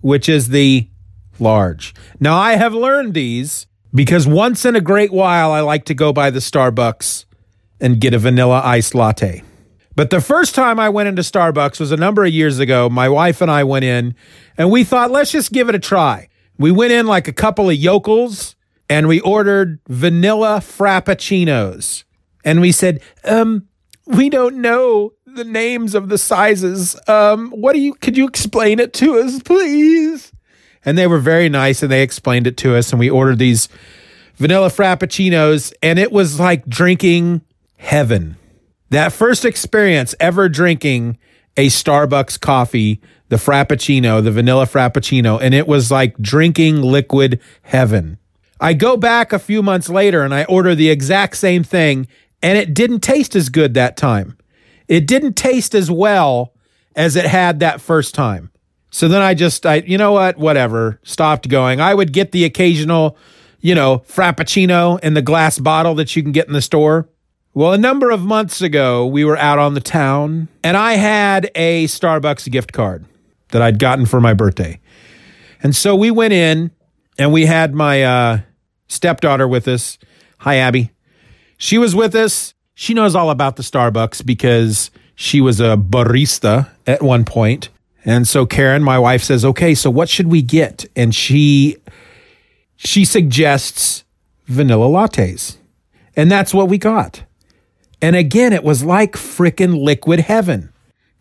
which 0.00 0.28
is 0.28 0.48
the 0.48 0.88
large. 1.38 1.94
Now, 2.20 2.36
I 2.38 2.54
have 2.54 2.74
learned 2.74 3.14
these 3.14 3.66
because 3.94 4.26
once 4.26 4.64
in 4.64 4.74
a 4.74 4.80
great 4.80 5.12
while, 5.12 5.52
I 5.52 5.60
like 5.60 5.84
to 5.86 5.94
go 5.94 6.12
by 6.12 6.30
the 6.30 6.40
Starbucks 6.40 7.24
and 7.80 8.00
get 8.00 8.14
a 8.14 8.18
vanilla 8.18 8.60
iced 8.64 8.94
latte. 8.94 9.42
But 9.96 10.10
the 10.10 10.20
first 10.20 10.54
time 10.54 10.80
I 10.80 10.88
went 10.88 11.08
into 11.08 11.22
Starbucks 11.22 11.78
was 11.78 11.92
a 11.92 11.96
number 11.96 12.24
of 12.24 12.32
years 12.32 12.58
ago. 12.58 12.88
My 12.88 13.08
wife 13.08 13.40
and 13.40 13.50
I 13.50 13.62
went 13.62 13.84
in 13.84 14.14
and 14.58 14.70
we 14.70 14.82
thought, 14.82 15.10
let's 15.10 15.30
just 15.30 15.52
give 15.52 15.68
it 15.68 15.74
a 15.74 15.78
try. 15.78 16.28
We 16.58 16.72
went 16.72 16.92
in 16.92 17.06
like 17.06 17.28
a 17.28 17.32
couple 17.32 17.70
of 17.70 17.76
yokels 17.76 18.56
and 18.88 19.06
we 19.06 19.20
ordered 19.20 19.78
vanilla 19.88 20.60
frappuccinos. 20.60 22.04
And 22.44 22.60
we 22.60 22.72
said, 22.72 23.00
um, 23.24 23.68
we 24.06 24.28
don't 24.28 24.56
know 24.56 25.12
the 25.26 25.44
names 25.44 25.94
of 25.94 26.08
the 26.08 26.18
sizes. 26.18 26.96
Um, 27.08 27.50
what 27.50 27.72
do 27.72 27.80
you, 27.80 27.94
could 27.94 28.16
you 28.16 28.26
explain 28.26 28.78
it 28.78 28.92
to 28.94 29.18
us, 29.18 29.42
please? 29.42 30.32
And 30.84 30.98
they 30.98 31.06
were 31.06 31.18
very 31.18 31.48
nice 31.48 31.82
and 31.82 31.90
they 31.90 32.02
explained 32.02 32.46
it 32.46 32.56
to 32.58 32.76
us. 32.76 32.92
And 32.92 33.00
we 33.00 33.08
ordered 33.08 33.38
these 33.38 33.68
vanilla 34.36 34.68
frappuccinos 34.68 35.72
and 35.82 35.98
it 35.98 36.12
was 36.12 36.38
like 36.38 36.66
drinking 36.66 37.42
heaven. 37.76 38.36
That 38.90 39.12
first 39.12 39.44
experience 39.44 40.14
ever 40.20 40.48
drinking 40.48 41.18
a 41.56 41.68
Starbucks 41.68 42.40
coffee, 42.40 43.00
the 43.28 43.36
Frappuccino, 43.36 44.22
the 44.22 44.30
vanilla 44.30 44.66
Frappuccino, 44.66 45.40
and 45.40 45.54
it 45.54 45.66
was 45.66 45.90
like 45.90 46.16
drinking 46.18 46.82
liquid 46.82 47.40
heaven. 47.62 48.18
I 48.60 48.72
go 48.72 48.96
back 48.96 49.32
a 49.32 49.38
few 49.38 49.62
months 49.62 49.88
later 49.88 50.22
and 50.22 50.34
I 50.34 50.44
order 50.44 50.74
the 50.74 50.90
exact 50.90 51.36
same 51.36 51.64
thing, 51.64 52.06
and 52.44 52.58
it 52.58 52.74
didn't 52.74 53.00
taste 53.00 53.34
as 53.34 53.48
good 53.48 53.72
that 53.72 53.96
time. 53.96 54.36
It 54.86 55.06
didn't 55.06 55.32
taste 55.32 55.74
as 55.74 55.90
well 55.90 56.52
as 56.94 57.16
it 57.16 57.24
had 57.24 57.60
that 57.60 57.80
first 57.80 58.14
time. 58.14 58.50
So 58.90 59.08
then 59.08 59.22
I 59.22 59.32
just, 59.32 59.64
I, 59.64 59.76
you 59.76 59.96
know 59.96 60.12
what, 60.12 60.36
whatever, 60.36 61.00
stopped 61.02 61.48
going. 61.48 61.80
I 61.80 61.94
would 61.94 62.12
get 62.12 62.32
the 62.32 62.44
occasional, 62.44 63.16
you 63.60 63.74
know, 63.74 64.00
Frappuccino 64.00 65.00
in 65.00 65.14
the 65.14 65.22
glass 65.22 65.58
bottle 65.58 65.94
that 65.94 66.14
you 66.14 66.22
can 66.22 66.32
get 66.32 66.46
in 66.46 66.52
the 66.52 66.60
store. 66.60 67.08
Well, 67.54 67.72
a 67.72 67.78
number 67.78 68.10
of 68.10 68.20
months 68.20 68.60
ago, 68.60 69.06
we 69.06 69.24
were 69.24 69.38
out 69.38 69.58
on 69.58 69.72
the 69.72 69.80
town 69.80 70.48
and 70.62 70.76
I 70.76 70.92
had 70.94 71.50
a 71.54 71.86
Starbucks 71.86 72.50
gift 72.50 72.74
card 72.74 73.06
that 73.52 73.62
I'd 73.62 73.78
gotten 73.78 74.04
for 74.04 74.20
my 74.20 74.34
birthday. 74.34 74.80
And 75.62 75.74
so 75.74 75.96
we 75.96 76.10
went 76.10 76.34
in 76.34 76.72
and 77.16 77.32
we 77.32 77.46
had 77.46 77.74
my 77.74 78.02
uh, 78.02 78.40
stepdaughter 78.88 79.48
with 79.48 79.66
us. 79.66 79.98
Hi, 80.40 80.56
Abby. 80.56 80.93
She 81.64 81.78
was 81.78 81.94
with 81.94 82.14
us. 82.14 82.52
She 82.74 82.92
knows 82.92 83.14
all 83.14 83.30
about 83.30 83.56
the 83.56 83.62
Starbucks 83.62 84.26
because 84.26 84.90
she 85.14 85.40
was 85.40 85.60
a 85.60 85.78
barista 85.78 86.68
at 86.86 87.00
one 87.00 87.24
point. 87.24 87.70
And 88.04 88.28
so 88.28 88.44
Karen, 88.44 88.82
my 88.82 88.98
wife, 88.98 89.22
says, 89.22 89.46
"Okay, 89.46 89.74
so 89.74 89.88
what 89.88 90.10
should 90.10 90.26
we 90.26 90.42
get?" 90.42 90.84
And 90.94 91.14
she 91.14 91.78
she 92.76 93.06
suggests 93.06 94.04
vanilla 94.46 94.88
lattes, 94.88 95.56
and 96.14 96.30
that's 96.30 96.52
what 96.52 96.68
we 96.68 96.76
got. 96.76 97.22
And 98.02 98.14
again, 98.14 98.52
it 98.52 98.62
was 98.62 98.84
like 98.84 99.12
frickin' 99.12 99.82
liquid 99.82 100.20
heaven. 100.20 100.68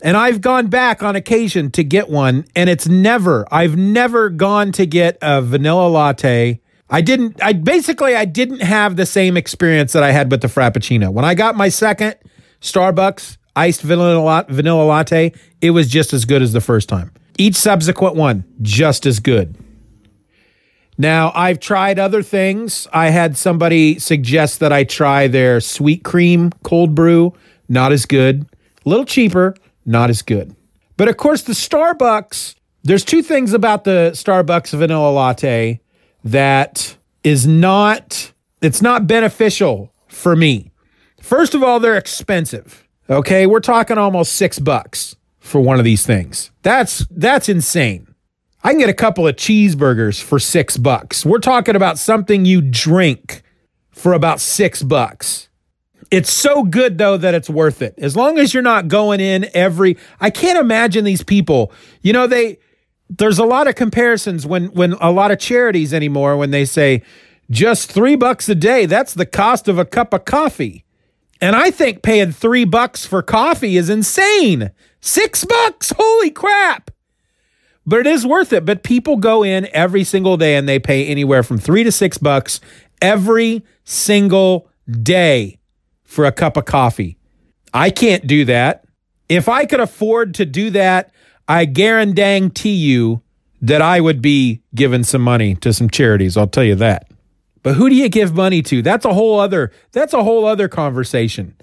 And 0.01 0.17
I've 0.17 0.41
gone 0.41 0.67
back 0.67 1.01
on 1.01 1.15
occasion 1.15 1.71
to 1.71 1.85
get 1.85 2.09
one, 2.09 2.43
and 2.53 2.69
it's 2.69 2.85
never, 2.89 3.47
I've 3.49 3.77
never 3.77 4.29
gone 4.29 4.73
to 4.73 4.85
get 4.85 5.17
a 5.21 5.41
vanilla 5.41 5.87
latte. 5.87 6.59
I 6.89 7.01
didn't, 7.01 7.41
I 7.41 7.53
basically, 7.53 8.15
I 8.15 8.25
didn't 8.25 8.61
have 8.61 8.95
the 8.95 9.05
same 9.05 9.37
experience 9.37 9.93
that 9.93 10.03
I 10.03 10.11
had 10.11 10.29
with 10.29 10.41
the 10.41 10.47
Frappuccino. 10.47 11.11
When 11.11 11.25
I 11.25 11.33
got 11.33 11.55
my 11.55 11.69
second 11.69 12.15
Starbucks 12.61 13.37
iced 13.55 13.81
vanilla, 13.81 14.45
vanilla 14.49 14.83
latte, 14.83 15.33
it 15.61 15.71
was 15.71 15.87
just 15.87 16.13
as 16.13 16.25
good 16.25 16.41
as 16.41 16.53
the 16.53 16.61
first 16.61 16.89
time. 16.89 17.11
Each 17.37 17.55
subsequent 17.55 18.15
one, 18.15 18.43
just 18.61 19.05
as 19.05 19.19
good. 19.19 19.55
Now, 20.97 21.31
I've 21.33 21.59
tried 21.59 21.97
other 21.97 22.21
things. 22.21 22.87
I 22.93 23.09
had 23.09 23.35
somebody 23.35 23.97
suggest 23.97 24.59
that 24.59 24.71
I 24.71 24.83
try 24.83 25.27
their 25.27 25.59
sweet 25.59 26.03
cream 26.03 26.51
cold 26.63 26.93
brew. 26.93 27.33
Not 27.67 27.91
as 27.91 28.05
good. 28.05 28.45
A 28.85 28.89
little 28.89 29.05
cheaper, 29.05 29.55
not 29.85 30.11
as 30.11 30.21
good. 30.21 30.55
But 30.95 31.07
of 31.07 31.17
course, 31.17 31.41
the 31.41 31.53
Starbucks, 31.53 32.55
there's 32.83 33.03
two 33.03 33.23
things 33.23 33.53
about 33.53 33.83
the 33.85 34.11
Starbucks 34.13 34.77
vanilla 34.77 35.09
latte 35.11 35.79
that 36.23 36.97
is 37.23 37.47
not, 37.47 38.33
it's 38.61 38.81
not 38.81 39.07
beneficial 39.07 39.93
for 40.07 40.35
me. 40.35 40.71
First 41.21 41.53
of 41.53 41.63
all, 41.63 41.79
they're 41.79 41.97
expensive. 41.97 42.87
Okay. 43.09 43.45
We're 43.45 43.59
talking 43.59 43.97
almost 43.97 44.33
six 44.33 44.59
bucks 44.59 45.15
for 45.39 45.61
one 45.61 45.79
of 45.79 45.85
these 45.85 46.05
things. 46.05 46.51
That's, 46.61 47.05
that's 47.09 47.49
insane. 47.49 48.13
I 48.63 48.69
can 48.69 48.79
get 48.79 48.89
a 48.89 48.93
couple 48.93 49.27
of 49.27 49.35
cheeseburgers 49.35 50.21
for 50.21 50.39
six 50.39 50.77
bucks. 50.77 51.25
We're 51.25 51.39
talking 51.39 51.75
about 51.75 51.97
something 51.97 52.45
you 52.45 52.61
drink 52.61 53.41
for 53.91 54.13
about 54.13 54.39
six 54.39 54.81
bucks. 54.81 55.49
It's 56.11 56.31
so 56.31 56.63
good 56.63 56.97
though 56.97 57.17
that 57.17 57.33
it's 57.33 57.49
worth 57.49 57.81
it. 57.81 57.95
As 57.97 58.15
long 58.15 58.37
as 58.37 58.53
you're 58.53 58.63
not 58.63 58.87
going 58.87 59.19
in 59.19 59.49
every 59.53 59.97
I 60.19 60.29
can't 60.29 60.59
imagine 60.59 61.03
these 61.03 61.23
people. 61.23 61.71
You 62.01 62.13
know, 62.13 62.27
they 62.27 62.59
there's 63.09 63.39
a 63.39 63.45
lot 63.45 63.67
of 63.67 63.75
comparisons 63.75 64.45
when 64.45 64.67
when 64.67 64.93
a 64.93 65.11
lot 65.11 65.31
of 65.31 65.39
charities 65.39 65.93
anymore 65.93 66.37
when 66.37 66.51
they 66.51 66.65
say 66.65 67.03
just 67.51 67.91
3 67.91 68.15
bucks 68.15 68.47
a 68.49 68.55
day, 68.55 68.85
that's 68.85 69.13
the 69.13 69.25
cost 69.25 69.67
of 69.67 69.77
a 69.77 69.85
cup 69.85 70.13
of 70.13 70.25
coffee. 70.25 70.85
And 71.41 71.55
I 71.55 71.71
think 71.71 72.01
paying 72.01 72.31
3 72.31 72.65
bucks 72.65 73.05
for 73.05 73.21
coffee 73.21 73.77
is 73.77 73.89
insane. 73.89 74.71
6 75.01 75.45
bucks, 75.45 75.93
holy 75.95 76.31
crap 76.31 76.89
but 77.85 77.99
it 77.99 78.07
is 78.07 78.25
worth 78.25 78.53
it. 78.53 78.65
But 78.65 78.83
people 78.83 79.17
go 79.17 79.43
in 79.43 79.67
every 79.73 80.03
single 80.03 80.37
day 80.37 80.55
and 80.55 80.67
they 80.67 80.79
pay 80.79 81.05
anywhere 81.07 81.43
from 81.43 81.57
three 81.57 81.83
to 81.83 81.91
six 81.91 82.17
bucks 82.17 82.59
every 83.01 83.63
single 83.83 84.69
day 84.89 85.59
for 86.03 86.25
a 86.25 86.31
cup 86.31 86.57
of 86.57 86.65
coffee. 86.65 87.17
I 87.73 87.89
can't 87.89 88.27
do 88.27 88.45
that. 88.45 88.85
If 89.29 89.49
I 89.49 89.65
could 89.65 89.79
afford 89.79 90.35
to 90.35 90.45
do 90.45 90.69
that, 90.71 91.11
I 91.47 91.65
guarantee 91.65 92.75
you 92.75 93.21
that 93.61 93.81
I 93.81 94.01
would 94.01 94.21
be 94.21 94.61
giving 94.75 95.03
some 95.03 95.21
money 95.21 95.55
to 95.55 95.73
some 95.73 95.89
charities. 95.89 96.37
I'll 96.37 96.47
tell 96.47 96.63
you 96.63 96.75
that. 96.75 97.09
But 97.63 97.75
who 97.75 97.89
do 97.89 97.95
you 97.95 98.09
give 98.09 98.33
money 98.33 98.61
to? 98.63 98.81
That's 98.81 99.05
a 99.05 99.13
whole 99.13 99.39
other 99.39 99.71
that's 99.93 100.13
a 100.13 100.23
whole 100.23 100.45
other 100.45 100.67
conversation. 100.67 101.55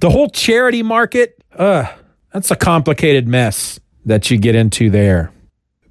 The 0.00 0.10
whole 0.10 0.30
charity 0.30 0.82
market, 0.82 1.42
uh, 1.54 1.92
that's 2.32 2.50
a 2.50 2.56
complicated 2.56 3.28
mess 3.28 3.80
that 4.06 4.30
you 4.30 4.38
get 4.38 4.54
into 4.54 4.88
there. 4.90 5.32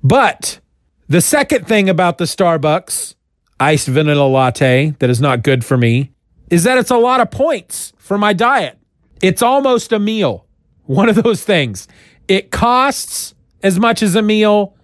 But 0.02 0.60
the 1.08 1.22
second 1.22 1.68
thing 1.68 1.90
about 1.90 2.18
the 2.18 2.26
Starbucks 2.26 3.16
iced 3.60 3.88
vanilla 3.88 4.28
latte 4.28 4.96
that 5.00 5.10
is 5.10 5.20
not 5.20 5.44
good 5.44 5.66
for 5.66 5.78
me 5.78 6.12
is 6.50 6.64
that 6.64 6.78
it's 6.78 6.92
a 6.92 6.98
lot 6.98 7.20
of 7.20 7.30
points 7.30 7.94
for 7.98 8.18
my 8.18 8.34
diet. 8.34 8.78
It's 9.22 9.42
almost 9.42 9.92
a 9.92 10.00
meal. 10.00 10.46
One 10.86 11.10
of 11.10 11.22
those 11.22 11.44
things. 11.44 11.88
It 12.30 12.52
costs 12.52 13.34
as 13.62 13.78
much 13.80 14.02
as 14.02 14.16
a 14.16 14.22
meal 14.22 14.76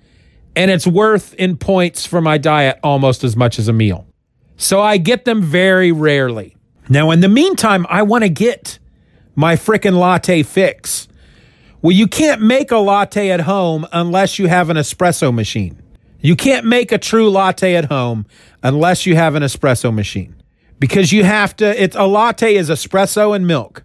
and 0.55 0.71
it's 0.71 0.87
worth 0.87 1.33
in 1.35 1.57
points 1.57 2.05
for 2.05 2.19
my 2.19 2.37
diet 2.37 2.79
almost 2.83 3.23
as 3.23 3.37
much 3.37 3.59
as 3.59 3.67
a 3.67 3.73
meal. 3.73 4.07
So 4.57 4.81
I 4.81 4.97
get 4.97 5.25
them 5.25 5.41
very 5.41 5.91
rarely. 5.91 6.57
Now, 6.89 7.11
in 7.11 7.19
the 7.19 7.29
meantime, 7.29 7.85
I 7.89 8.03
want 8.03 8.23
to 8.23 8.29
get 8.29 8.79
my 9.35 9.55
frickin' 9.55 9.97
latte 9.97 10.43
fix. 10.43 11.07
Well, 11.81 11.91
you 11.91 12.07
can't 12.07 12.41
make 12.41 12.71
a 12.71 12.77
latte 12.77 13.29
at 13.29 13.41
home 13.41 13.85
unless 13.93 14.39
you 14.39 14.47
have 14.47 14.69
an 14.69 14.77
espresso 14.77 15.33
machine. 15.33 15.81
You 16.21 16.35
can't 16.35 16.65
make 16.65 16.91
a 16.91 16.97
true 16.97 17.29
latte 17.29 17.75
at 17.75 17.85
home 17.85 18.25
unless 18.63 19.05
you 19.05 19.15
have 19.15 19.35
an 19.35 19.43
espresso 19.43 19.93
machine 19.93 20.35
because 20.79 21.11
you 21.11 21.23
have 21.23 21.55
to, 21.57 21.81
it's 21.83 21.95
a 21.95 22.07
latte 22.07 22.55
is 22.55 22.71
espresso 22.71 23.35
and 23.35 23.45
milk. 23.45 23.83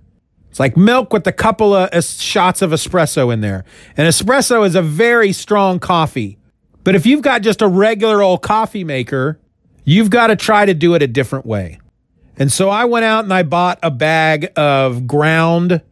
It's 0.50 0.60
like 0.60 0.76
milk 0.76 1.12
with 1.12 1.26
a 1.26 1.32
couple 1.32 1.74
of 1.74 2.04
shots 2.04 2.60
of 2.60 2.72
espresso 2.72 3.32
in 3.32 3.40
there. 3.40 3.64
And 3.96 4.08
espresso 4.08 4.66
is 4.66 4.74
a 4.74 4.82
very 4.82 5.32
strong 5.32 5.78
coffee. 5.78 6.38
But 6.82 6.96
if 6.96 7.06
you've 7.06 7.22
got 7.22 7.42
just 7.42 7.62
a 7.62 7.68
regular 7.68 8.20
old 8.20 8.42
coffee 8.42 8.84
maker, 8.84 9.38
you've 9.84 10.10
got 10.10 10.26
to 10.26 10.36
try 10.36 10.66
to 10.66 10.74
do 10.74 10.94
it 10.94 11.02
a 11.02 11.06
different 11.06 11.46
way. 11.46 11.78
And 12.36 12.50
so 12.50 12.68
I 12.68 12.86
went 12.86 13.04
out 13.04 13.24
and 13.24 13.32
I 13.32 13.44
bought 13.44 13.78
a 13.82 13.90
bag 13.90 14.50
of 14.56 15.06
ground 15.06 15.82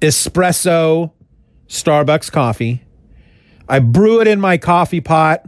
espresso 0.00 1.12
Starbucks 1.68 2.32
coffee. 2.32 2.82
I 3.68 3.78
brew 3.78 4.20
it 4.20 4.26
in 4.26 4.40
my 4.40 4.58
coffee 4.58 5.00
pot. 5.00 5.46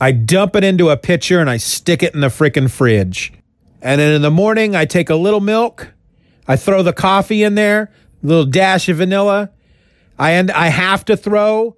I 0.00 0.12
dump 0.12 0.56
it 0.56 0.64
into 0.64 0.88
a 0.88 0.96
pitcher 0.96 1.40
and 1.40 1.50
I 1.50 1.58
stick 1.58 2.02
it 2.02 2.14
in 2.14 2.20
the 2.20 2.28
freaking 2.28 2.70
fridge. 2.70 3.32
And 3.82 4.00
then 4.00 4.14
in 4.14 4.22
the 4.22 4.30
morning, 4.30 4.74
I 4.74 4.86
take 4.86 5.10
a 5.10 5.16
little 5.16 5.40
milk. 5.40 5.92
I 6.46 6.56
throw 6.56 6.82
the 6.82 6.94
coffee 6.94 7.42
in 7.42 7.56
there, 7.56 7.90
little 8.22 8.44
dash 8.44 8.88
of 8.88 8.98
vanilla. 8.98 9.50
I 10.18 10.34
end, 10.34 10.50
I 10.50 10.68
have 10.68 11.04
to 11.06 11.16
throw 11.16 11.76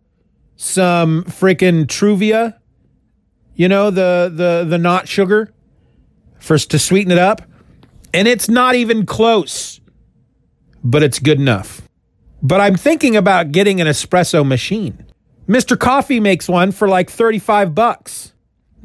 some 0.56 1.24
freaking 1.24 1.86
Truvia, 1.86 2.56
you 3.54 3.68
know, 3.68 3.90
the 3.90 4.32
the 4.34 4.66
the 4.68 4.78
not 4.78 5.08
sugar, 5.08 5.52
first 6.38 6.70
to 6.70 6.78
sweeten 6.78 7.12
it 7.12 7.18
up. 7.18 7.42
And 8.12 8.26
it's 8.26 8.48
not 8.48 8.74
even 8.74 9.06
close, 9.06 9.80
but 10.82 11.02
it's 11.02 11.18
good 11.18 11.38
enough. 11.38 11.82
But 12.42 12.60
I'm 12.60 12.76
thinking 12.76 13.16
about 13.16 13.52
getting 13.52 13.80
an 13.80 13.86
espresso 13.86 14.46
machine. 14.46 15.04
Mr. 15.46 15.78
Coffee 15.78 16.20
makes 16.20 16.48
one 16.48 16.72
for 16.72 16.88
like 16.88 17.10
35 17.10 17.74
bucks. 17.74 18.32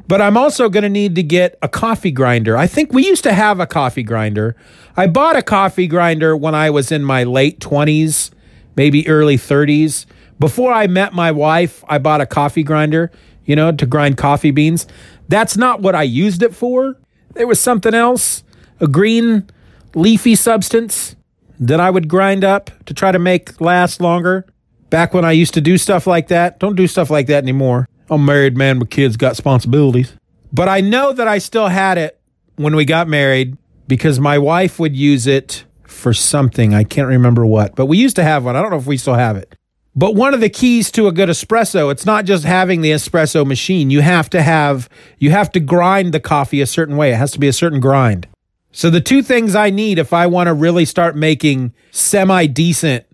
But 0.08 0.22
I'm 0.22 0.36
also 0.36 0.68
going 0.68 0.84
to 0.84 0.88
need 0.88 1.16
to 1.16 1.22
get 1.22 1.58
a 1.62 1.68
coffee 1.68 2.12
grinder. 2.12 2.56
I 2.56 2.66
think 2.66 2.92
we 2.92 3.04
used 3.04 3.24
to 3.24 3.32
have 3.32 3.58
a 3.58 3.66
coffee 3.66 4.04
grinder. 4.04 4.54
I 4.96 5.08
bought 5.08 5.36
a 5.36 5.42
coffee 5.42 5.88
grinder 5.88 6.36
when 6.36 6.54
I 6.54 6.70
was 6.70 6.92
in 6.92 7.02
my 7.02 7.24
late 7.24 7.58
20s, 7.58 8.30
maybe 8.76 9.06
early 9.08 9.36
30s. 9.36 10.06
Before 10.38 10.72
I 10.72 10.86
met 10.86 11.12
my 11.12 11.32
wife, 11.32 11.82
I 11.88 11.98
bought 11.98 12.20
a 12.20 12.26
coffee 12.26 12.62
grinder, 12.62 13.10
you 13.44 13.56
know, 13.56 13.72
to 13.72 13.86
grind 13.86 14.16
coffee 14.16 14.52
beans. 14.52 14.86
That's 15.28 15.56
not 15.56 15.80
what 15.80 15.94
I 15.94 16.04
used 16.04 16.42
it 16.42 16.54
for. 16.54 16.96
There 17.34 17.46
was 17.46 17.60
something 17.60 17.94
else, 17.94 18.44
a 18.80 18.86
green 18.86 19.48
leafy 19.94 20.34
substance 20.34 21.16
that 21.58 21.80
I 21.80 21.90
would 21.90 22.08
grind 22.08 22.44
up 22.44 22.70
to 22.84 22.94
try 22.94 23.10
to 23.10 23.18
make 23.18 23.60
last 23.60 24.00
longer. 24.00 24.46
Back 24.88 25.14
when 25.14 25.24
I 25.24 25.32
used 25.32 25.54
to 25.54 25.60
do 25.60 25.78
stuff 25.78 26.06
like 26.06 26.28
that. 26.28 26.60
Don't 26.60 26.76
do 26.76 26.86
stuff 26.86 27.10
like 27.10 27.26
that 27.26 27.42
anymore. 27.42 27.88
I'm 28.10 28.22
a 28.22 28.24
married 28.24 28.56
man 28.56 28.78
with 28.78 28.90
kids, 28.90 29.16
got 29.16 29.30
responsibilities. 29.30 30.12
But 30.52 30.68
I 30.68 30.80
know 30.80 31.12
that 31.12 31.26
I 31.26 31.38
still 31.38 31.68
had 31.68 31.98
it 31.98 32.20
when 32.56 32.76
we 32.76 32.84
got 32.84 33.08
married 33.08 33.56
because 33.88 34.20
my 34.20 34.38
wife 34.38 34.78
would 34.78 34.96
use 34.96 35.26
it 35.26 35.64
for 35.84 36.12
something. 36.12 36.74
I 36.74 36.84
can't 36.84 37.08
remember 37.08 37.44
what, 37.44 37.74
but 37.74 37.86
we 37.86 37.98
used 37.98 38.16
to 38.16 38.22
have 38.22 38.44
one. 38.44 38.56
I 38.56 38.62
don't 38.62 38.70
know 38.70 38.78
if 38.78 38.86
we 38.86 38.96
still 38.96 39.14
have 39.14 39.36
it. 39.36 39.54
But 39.98 40.14
one 40.14 40.34
of 40.34 40.40
the 40.40 40.50
keys 40.50 40.90
to 40.92 41.06
a 41.06 41.12
good 41.12 41.30
espresso, 41.30 41.90
it's 41.90 42.04
not 42.04 42.26
just 42.26 42.44
having 42.44 42.82
the 42.82 42.90
espresso 42.90 43.46
machine. 43.46 43.88
You 43.88 44.02
have 44.02 44.28
to 44.30 44.42
have 44.42 44.90
you 45.18 45.30
have 45.30 45.50
to 45.52 45.60
grind 45.60 46.12
the 46.12 46.20
coffee 46.20 46.60
a 46.60 46.66
certain 46.66 46.98
way. 46.98 47.12
It 47.12 47.16
has 47.16 47.32
to 47.32 47.40
be 47.40 47.48
a 47.48 47.52
certain 47.52 47.80
grind. 47.80 48.28
So 48.72 48.90
the 48.90 49.00
two 49.00 49.22
things 49.22 49.54
I 49.54 49.70
need 49.70 49.98
if 49.98 50.12
I 50.12 50.26
want 50.26 50.48
to 50.48 50.54
really 50.54 50.84
start 50.84 51.16
making 51.16 51.72
semi 51.92 52.46
decent 52.46 53.06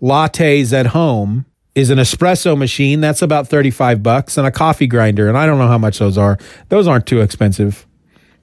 lattes 0.00 0.72
at 0.72 0.86
home 0.86 1.44
is 1.78 1.90
an 1.90 1.98
espresso 1.98 2.58
machine 2.58 3.00
that's 3.00 3.22
about 3.22 3.46
35 3.46 4.02
bucks 4.02 4.36
and 4.36 4.46
a 4.46 4.50
coffee 4.50 4.88
grinder 4.88 5.28
and 5.28 5.38
I 5.38 5.46
don't 5.46 5.58
know 5.58 5.68
how 5.68 5.78
much 5.78 6.00
those 6.00 6.18
are. 6.18 6.36
Those 6.70 6.88
aren't 6.88 7.06
too 7.06 7.20
expensive. 7.20 7.86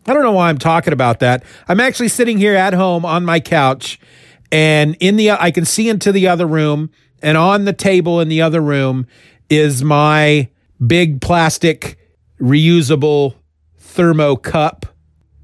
I 0.05 0.13
don't 0.13 0.23
know 0.23 0.31
why 0.31 0.47
I'm 0.47 0.57
talking 0.57 0.93
about 0.93 1.19
that. 1.19 1.43
I'm 1.67 1.81
actually 1.81 2.07
sitting 2.07 2.37
here 2.37 2.55
at 2.55 2.73
home 2.73 3.05
on 3.05 3.25
my 3.25 3.41
couch 3.41 3.99
and 4.51 4.95
in 5.01 5.17
the 5.17 5.31
I 5.31 5.51
can 5.51 5.65
see 5.65 5.89
into 5.89 6.13
the 6.13 6.29
other 6.29 6.47
room 6.47 6.91
and 7.21 7.37
on 7.37 7.65
the 7.65 7.73
table 7.73 8.21
in 8.21 8.29
the 8.29 8.41
other 8.41 8.61
room 8.61 9.05
is 9.49 9.83
my 9.83 10.49
big 10.85 11.19
plastic 11.19 11.97
reusable 12.39 13.35
thermo 13.77 14.37
cup 14.37 14.85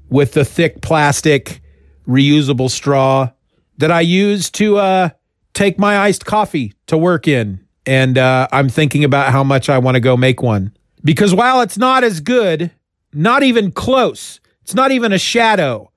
with 0.08 0.32
the 0.32 0.46
thick 0.46 0.80
plastic 0.80 1.60
reusable 2.08 2.70
straw 2.70 3.30
that 3.76 3.90
I 3.90 4.00
use 4.00 4.50
to 4.52 4.78
uh, 4.78 5.10
take 5.52 5.78
my 5.78 5.98
iced 5.98 6.24
coffee 6.24 6.72
to 6.86 6.96
work 6.96 7.28
in. 7.28 7.62
And 7.86 8.16
uh, 8.16 8.48
I'm 8.52 8.68
thinking 8.68 9.04
about 9.04 9.32
how 9.32 9.42
much 9.42 9.68
I 9.68 9.78
want 9.78 9.96
to 9.96 10.00
go 10.00 10.16
make 10.16 10.42
one. 10.42 10.76
Because 11.04 11.34
while 11.34 11.60
it's 11.60 11.78
not 11.78 12.04
as 12.04 12.20
good, 12.20 12.70
not 13.12 13.42
even 13.42 13.72
close, 13.72 14.40
it's 14.62 14.74
not 14.74 14.92
even 14.92 15.12
a 15.12 15.18
shadow 15.18 15.90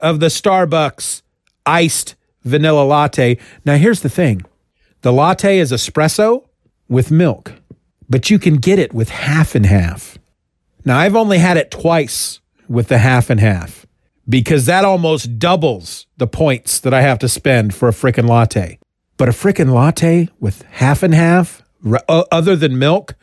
of 0.00 0.20
the 0.20 0.26
Starbucks 0.26 1.22
iced 1.64 2.16
vanilla 2.42 2.82
latte. 2.82 3.38
Now, 3.64 3.76
here's 3.76 4.00
the 4.00 4.08
thing 4.08 4.42
the 5.02 5.12
latte 5.12 5.58
is 5.58 5.70
espresso 5.70 6.44
with 6.88 7.10
milk, 7.10 7.52
but 8.08 8.30
you 8.30 8.38
can 8.38 8.56
get 8.56 8.78
it 8.78 8.92
with 8.92 9.10
half 9.10 9.54
and 9.54 9.66
half. 9.66 10.18
Now, 10.84 10.98
I've 10.98 11.16
only 11.16 11.38
had 11.38 11.56
it 11.56 11.70
twice 11.70 12.40
with 12.68 12.88
the 12.88 12.98
half 12.98 13.30
and 13.30 13.40
half 13.40 13.86
because 14.28 14.66
that 14.66 14.84
almost 14.84 15.38
doubles 15.38 16.06
the 16.16 16.26
points 16.26 16.80
that 16.80 16.92
I 16.92 17.02
have 17.02 17.18
to 17.20 17.28
spend 17.28 17.74
for 17.74 17.88
a 17.88 17.92
freaking 17.92 18.28
latte. 18.28 18.77
But 19.18 19.28
a 19.28 19.32
freaking 19.32 19.74
latte 19.74 20.30
with 20.40 20.62
half 20.62 21.02
and 21.02 21.12
half, 21.12 21.62
other 22.08 22.56
than 22.56 22.78
milk, 22.78 23.14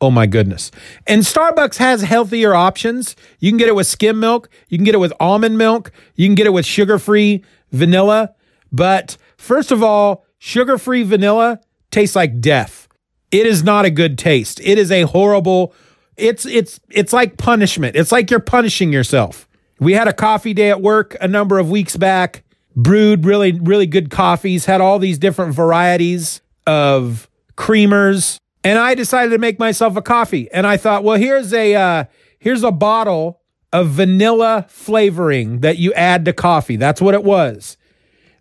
oh 0.00 0.10
my 0.10 0.26
goodness. 0.26 0.72
And 1.06 1.22
Starbucks 1.22 1.76
has 1.76 2.02
healthier 2.02 2.54
options. 2.54 3.14
You 3.38 3.52
can 3.52 3.58
get 3.58 3.68
it 3.68 3.76
with 3.76 3.86
skim 3.86 4.18
milk, 4.18 4.48
you 4.68 4.76
can 4.78 4.84
get 4.84 4.96
it 4.96 4.98
with 4.98 5.12
almond 5.20 5.56
milk, 5.56 5.92
you 6.16 6.26
can 6.26 6.34
get 6.34 6.46
it 6.46 6.52
with 6.52 6.66
sugar 6.66 6.98
free 6.98 7.44
vanilla. 7.70 8.34
But 8.72 9.16
first 9.36 9.70
of 9.70 9.80
all, 9.80 10.24
Sugar 10.46 10.76
free 10.76 11.04
vanilla 11.04 11.58
tastes 11.90 12.14
like 12.14 12.38
death. 12.38 12.86
It 13.30 13.46
is 13.46 13.62
not 13.62 13.86
a 13.86 13.90
good 13.90 14.18
taste. 14.18 14.60
It 14.62 14.76
is 14.76 14.90
a 14.90 15.04
horrible, 15.04 15.72
it's 16.18 16.44
it's 16.44 16.78
it's 16.90 17.14
like 17.14 17.38
punishment. 17.38 17.96
It's 17.96 18.12
like 18.12 18.30
you're 18.30 18.40
punishing 18.40 18.92
yourself. 18.92 19.48
We 19.80 19.94
had 19.94 20.06
a 20.06 20.12
coffee 20.12 20.52
day 20.52 20.68
at 20.68 20.82
work 20.82 21.16
a 21.22 21.26
number 21.26 21.58
of 21.58 21.70
weeks 21.70 21.96
back, 21.96 22.43
brewed 22.76 23.24
really, 23.24 23.52
really 23.52 23.86
good 23.86 24.10
coffees, 24.10 24.64
had 24.64 24.80
all 24.80 24.98
these 24.98 25.18
different 25.18 25.54
varieties 25.54 26.40
of 26.66 27.28
creamers. 27.56 28.38
And 28.62 28.78
I 28.78 28.94
decided 28.94 29.30
to 29.30 29.38
make 29.38 29.58
myself 29.58 29.96
a 29.96 30.02
coffee. 30.02 30.50
And 30.52 30.66
I 30.66 30.76
thought, 30.76 31.04
well, 31.04 31.18
here's 31.18 31.52
a 31.52 31.74
uh, 31.74 32.04
here's 32.38 32.62
a 32.62 32.72
bottle 32.72 33.40
of 33.72 33.88
vanilla 33.88 34.66
flavoring 34.68 35.60
that 35.60 35.78
you 35.78 35.92
add 35.94 36.24
to 36.24 36.32
coffee. 36.32 36.76
That's 36.76 37.00
what 37.00 37.14
it 37.14 37.24
was. 37.24 37.76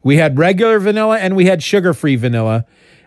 We 0.03 0.17
had 0.17 0.37
regular 0.37 0.79
vanilla 0.79 1.17
and 1.17 1.35
we 1.35 1.45
had 1.45 1.63
sugar 1.63 1.93
free 1.93 2.15
vanilla. 2.15 2.65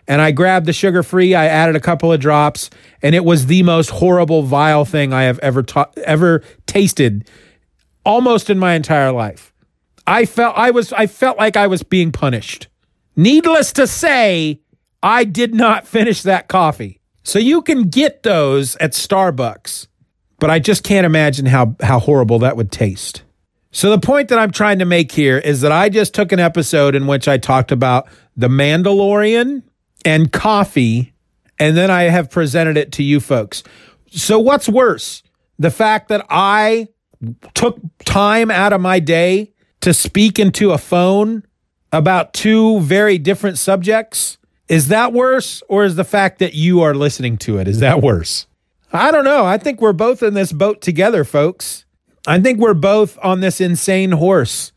And 0.09 0.21
I 0.21 0.31
grabbed 0.31 0.65
the 0.65 0.73
sugar 0.73 1.03
free, 1.03 1.35
I 1.35 1.47
added 1.47 1.75
a 1.75 1.81
couple 1.81 2.13
of 2.13 2.21
drops, 2.21 2.69
and 3.01 3.13
it 3.13 3.25
was 3.25 3.47
the 3.47 3.61
most 3.63 3.89
horrible, 3.89 4.43
vile 4.43 4.85
thing 4.85 5.11
I 5.11 5.23
have 5.23 5.37
ever 5.39 5.63
ta- 5.63 5.91
ever 6.05 6.43
tasted 6.65 7.29
almost 8.05 8.49
in 8.49 8.57
my 8.57 8.73
entire 8.73 9.11
life. 9.11 9.53
I 10.07 10.25
felt 10.25 10.57
I 10.57 10.71
was 10.71 10.93
I 10.93 11.05
felt 11.07 11.37
like 11.37 11.57
I 11.57 11.67
was 11.67 11.83
being 11.83 12.11
punished. 12.11 12.67
Needless 13.15 13.73
to 13.73 13.87
say, 13.87 14.61
I 15.03 15.25
did 15.25 15.53
not 15.53 15.87
finish 15.87 16.21
that 16.23 16.47
coffee. 16.47 17.01
So 17.23 17.39
you 17.39 17.61
can 17.61 17.89
get 17.89 18.23
those 18.23 18.77
at 18.77 18.93
Starbucks, 18.93 19.87
but 20.39 20.49
I 20.49 20.59
just 20.59 20.83
can't 20.83 21.05
imagine 21.05 21.45
how 21.45 21.75
how 21.81 21.99
horrible 21.99 22.39
that 22.39 22.55
would 22.55 22.71
taste. 22.71 23.23
So, 23.71 23.89
the 23.91 23.99
point 23.99 24.29
that 24.29 24.39
I'm 24.39 24.51
trying 24.51 24.79
to 24.79 24.85
make 24.85 25.11
here 25.11 25.37
is 25.37 25.61
that 25.61 25.71
I 25.71 25.89
just 25.89 26.15
took 26.15 26.31
an 26.31 26.39
episode 26.39 26.95
in 26.95 27.05
which 27.05 27.27
I 27.27 27.37
talked 27.37 27.71
about 27.71 28.07
The 28.35 28.47
Mandalorian 28.47 29.61
and 30.05 30.31
coffee, 30.31 31.13
and 31.59 31.75
then 31.75 31.91
I 31.91 32.03
have 32.03 32.31
presented 32.31 32.77
it 32.77 32.93
to 32.93 33.03
you 33.03 33.19
folks. 33.19 33.61
So, 34.09 34.39
what's 34.39 34.69
worse? 34.69 35.21
The 35.59 35.69
fact 35.69 36.07
that 36.09 36.25
I 36.29 36.87
took 37.53 37.79
time 38.05 38.49
out 38.49 38.73
of 38.73 38.79
my 38.79 38.99
day 38.99 39.53
to 39.87 39.93
speak 39.93 40.37
into 40.37 40.71
a 40.71 40.77
phone 40.77 41.43
about 41.93 42.33
two 42.33 42.81
very 42.81 43.17
different 43.17 43.57
subjects? 43.57 44.37
Is 44.67 44.89
that 44.89 45.13
worse? 45.13 45.63
Or 45.69 45.85
is 45.85 45.95
the 45.95 46.03
fact 46.03 46.39
that 46.39 46.53
you 46.53 46.81
are 46.81 46.93
listening 46.93 47.37
to 47.37 47.57
it? 47.57 47.69
Is 47.69 47.79
that 47.79 48.01
worse? 48.01 48.47
I 48.91 49.11
don't 49.11 49.23
know. 49.23 49.45
I 49.45 49.57
think 49.57 49.79
we're 49.79 49.93
both 49.93 50.21
in 50.21 50.33
this 50.33 50.51
boat 50.51 50.81
together, 50.81 51.23
folks. 51.23 51.85
I 52.27 52.37
think 52.41 52.59
we're 52.59 52.73
both 52.73 53.17
on 53.23 53.39
this 53.39 53.61
insane 53.61 54.11
horse 54.11 54.73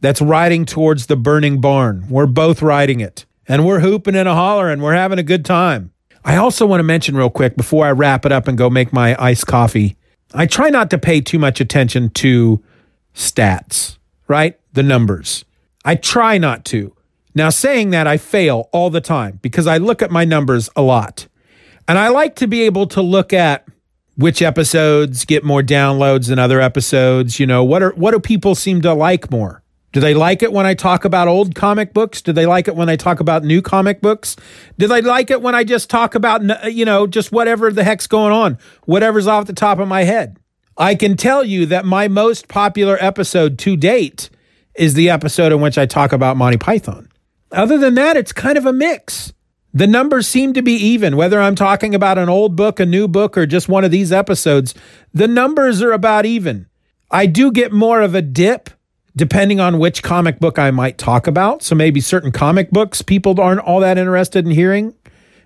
that's 0.00 0.22
riding 0.22 0.64
towards 0.64 1.06
the 1.06 1.16
burning 1.16 1.60
barn. 1.60 2.06
We're 2.08 2.26
both 2.26 2.62
riding 2.62 3.00
it 3.00 3.26
and 3.48 3.66
we're 3.66 3.80
hooping 3.80 4.14
and 4.14 4.28
a 4.28 4.34
hollering. 4.36 4.80
We're 4.80 4.94
having 4.94 5.18
a 5.18 5.24
good 5.24 5.44
time. 5.44 5.90
I 6.24 6.36
also 6.36 6.66
want 6.66 6.78
to 6.78 6.84
mention 6.84 7.16
real 7.16 7.30
quick 7.30 7.56
before 7.56 7.84
I 7.84 7.90
wrap 7.90 8.24
it 8.24 8.30
up 8.30 8.46
and 8.46 8.56
go 8.56 8.70
make 8.70 8.92
my 8.92 9.16
iced 9.20 9.48
coffee. 9.48 9.96
I 10.32 10.46
try 10.46 10.70
not 10.70 10.88
to 10.90 10.98
pay 10.98 11.20
too 11.20 11.40
much 11.40 11.60
attention 11.60 12.10
to 12.10 12.62
stats, 13.12 13.98
right? 14.32 14.58
The 14.72 14.82
numbers. 14.82 15.44
I 15.84 15.94
try 15.94 16.38
not 16.38 16.64
to. 16.66 16.96
Now, 17.34 17.50
saying 17.50 17.90
that, 17.90 18.06
I 18.06 18.16
fail 18.16 18.70
all 18.72 18.88
the 18.88 19.02
time 19.02 19.40
because 19.42 19.66
I 19.66 19.76
look 19.76 20.00
at 20.00 20.10
my 20.10 20.24
numbers 20.24 20.70
a 20.74 20.80
lot. 20.80 21.28
And 21.86 21.98
I 21.98 22.08
like 22.08 22.36
to 22.36 22.46
be 22.46 22.62
able 22.62 22.86
to 22.88 23.02
look 23.02 23.34
at 23.34 23.66
which 24.16 24.40
episodes 24.40 25.26
get 25.26 25.44
more 25.44 25.60
downloads 25.62 26.28
than 26.28 26.38
other 26.38 26.60
episodes 26.60 27.40
you 27.40 27.46
know 27.46 27.64
what 27.64 27.82
are 27.82 27.92
what 27.92 28.10
do 28.10 28.20
people 28.20 28.54
seem 28.54 28.82
to 28.82 28.92
like 28.92 29.30
more 29.30 29.62
do 29.92 30.00
they 30.00 30.12
like 30.12 30.42
it 30.42 30.52
when 30.52 30.66
i 30.66 30.74
talk 30.74 31.06
about 31.06 31.28
old 31.28 31.54
comic 31.54 31.94
books 31.94 32.20
do 32.20 32.30
they 32.30 32.44
like 32.44 32.68
it 32.68 32.76
when 32.76 32.90
i 32.90 32.94
talk 32.94 33.20
about 33.20 33.42
new 33.42 33.62
comic 33.62 34.02
books 34.02 34.36
do 34.78 34.86
they 34.86 35.00
like 35.00 35.30
it 35.30 35.40
when 35.40 35.54
i 35.54 35.64
just 35.64 35.88
talk 35.88 36.14
about 36.14 36.42
you 36.70 36.84
know 36.84 37.06
just 37.06 37.32
whatever 37.32 37.72
the 37.72 37.84
heck's 37.84 38.06
going 38.06 38.32
on 38.32 38.58
whatever's 38.84 39.26
off 39.26 39.46
the 39.46 39.54
top 39.54 39.78
of 39.78 39.88
my 39.88 40.04
head 40.04 40.38
i 40.76 40.94
can 40.94 41.16
tell 41.16 41.44
you 41.44 41.66
that 41.66 41.84
my 41.84 42.08
most 42.08 42.48
popular 42.48 42.96
episode 43.00 43.58
to 43.58 43.76
date 43.76 44.30
is 44.74 44.94
the 44.94 45.10
episode 45.10 45.52
in 45.52 45.60
which 45.60 45.78
i 45.78 45.86
talk 45.86 46.12
about 46.12 46.36
monty 46.36 46.56
python 46.58 47.08
other 47.50 47.78
than 47.78 47.94
that 47.94 48.16
it's 48.16 48.32
kind 48.32 48.56
of 48.58 48.66
a 48.66 48.72
mix 48.72 49.32
The 49.74 49.86
numbers 49.86 50.28
seem 50.28 50.52
to 50.52 50.60
be 50.62 50.74
even, 50.74 51.16
whether 51.16 51.40
I'm 51.40 51.54
talking 51.54 51.94
about 51.94 52.18
an 52.18 52.28
old 52.28 52.56
book, 52.56 52.78
a 52.78 52.84
new 52.84 53.08
book, 53.08 53.38
or 53.38 53.46
just 53.46 53.70
one 53.70 53.84
of 53.84 53.90
these 53.90 54.12
episodes. 54.12 54.74
The 55.14 55.26
numbers 55.26 55.80
are 55.80 55.92
about 55.92 56.26
even. 56.26 56.66
I 57.10 57.24
do 57.24 57.50
get 57.50 57.72
more 57.72 58.02
of 58.02 58.14
a 58.14 58.20
dip 58.20 58.68
depending 59.16 59.60
on 59.60 59.78
which 59.78 60.02
comic 60.02 60.38
book 60.40 60.58
I 60.58 60.70
might 60.72 60.98
talk 60.98 61.26
about. 61.26 61.62
So 61.62 61.74
maybe 61.74 62.02
certain 62.02 62.32
comic 62.32 62.70
books 62.70 63.00
people 63.00 63.40
aren't 63.40 63.60
all 63.60 63.80
that 63.80 63.96
interested 63.96 64.44
in 64.44 64.50
hearing 64.52 64.94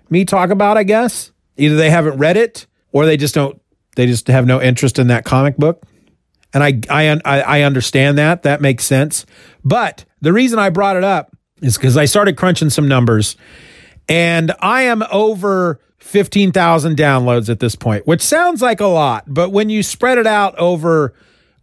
me 0.09 0.25
talk 0.25 0.49
about, 0.49 0.75
I 0.75 0.83
guess. 0.83 1.31
Either 1.55 1.77
they 1.77 1.89
haven't 1.89 2.17
read 2.17 2.35
it 2.35 2.67
or 2.91 3.05
they 3.05 3.15
just 3.15 3.33
don't, 3.35 3.61
they 3.97 4.05
just 4.05 4.27
have 4.27 4.45
no 4.45 4.61
interest 4.61 4.99
in 4.99 5.07
that 5.07 5.25
comic 5.25 5.57
book. 5.57 5.83
And 6.53 6.63
I, 6.63 6.79
I, 6.89 7.19
I 7.41 7.61
understand 7.63 8.17
that. 8.19 8.43
That 8.43 8.61
makes 8.61 8.85
sense. 8.85 9.25
But 9.65 10.05
the 10.21 10.31
reason 10.31 10.59
I 10.59 10.69
brought 10.69 10.95
it 10.95 11.03
up 11.03 11.35
is 11.61 11.77
because 11.77 11.97
I 11.97 12.05
started 12.05 12.37
crunching 12.37 12.69
some 12.69 12.87
numbers 12.87 13.35
and 14.07 14.53
I 14.59 14.83
am 14.83 15.03
over 15.11 15.81
15,000 15.97 16.95
downloads 16.95 17.49
at 17.49 17.59
this 17.59 17.75
point, 17.75 18.05
which 18.07 18.21
sounds 18.21 18.61
like 18.61 18.79
a 18.79 18.85
lot, 18.85 19.25
but 19.27 19.49
when 19.49 19.69
you 19.69 19.83
spread 19.83 20.17
it 20.17 20.27
out 20.27 20.55
over 20.57 21.13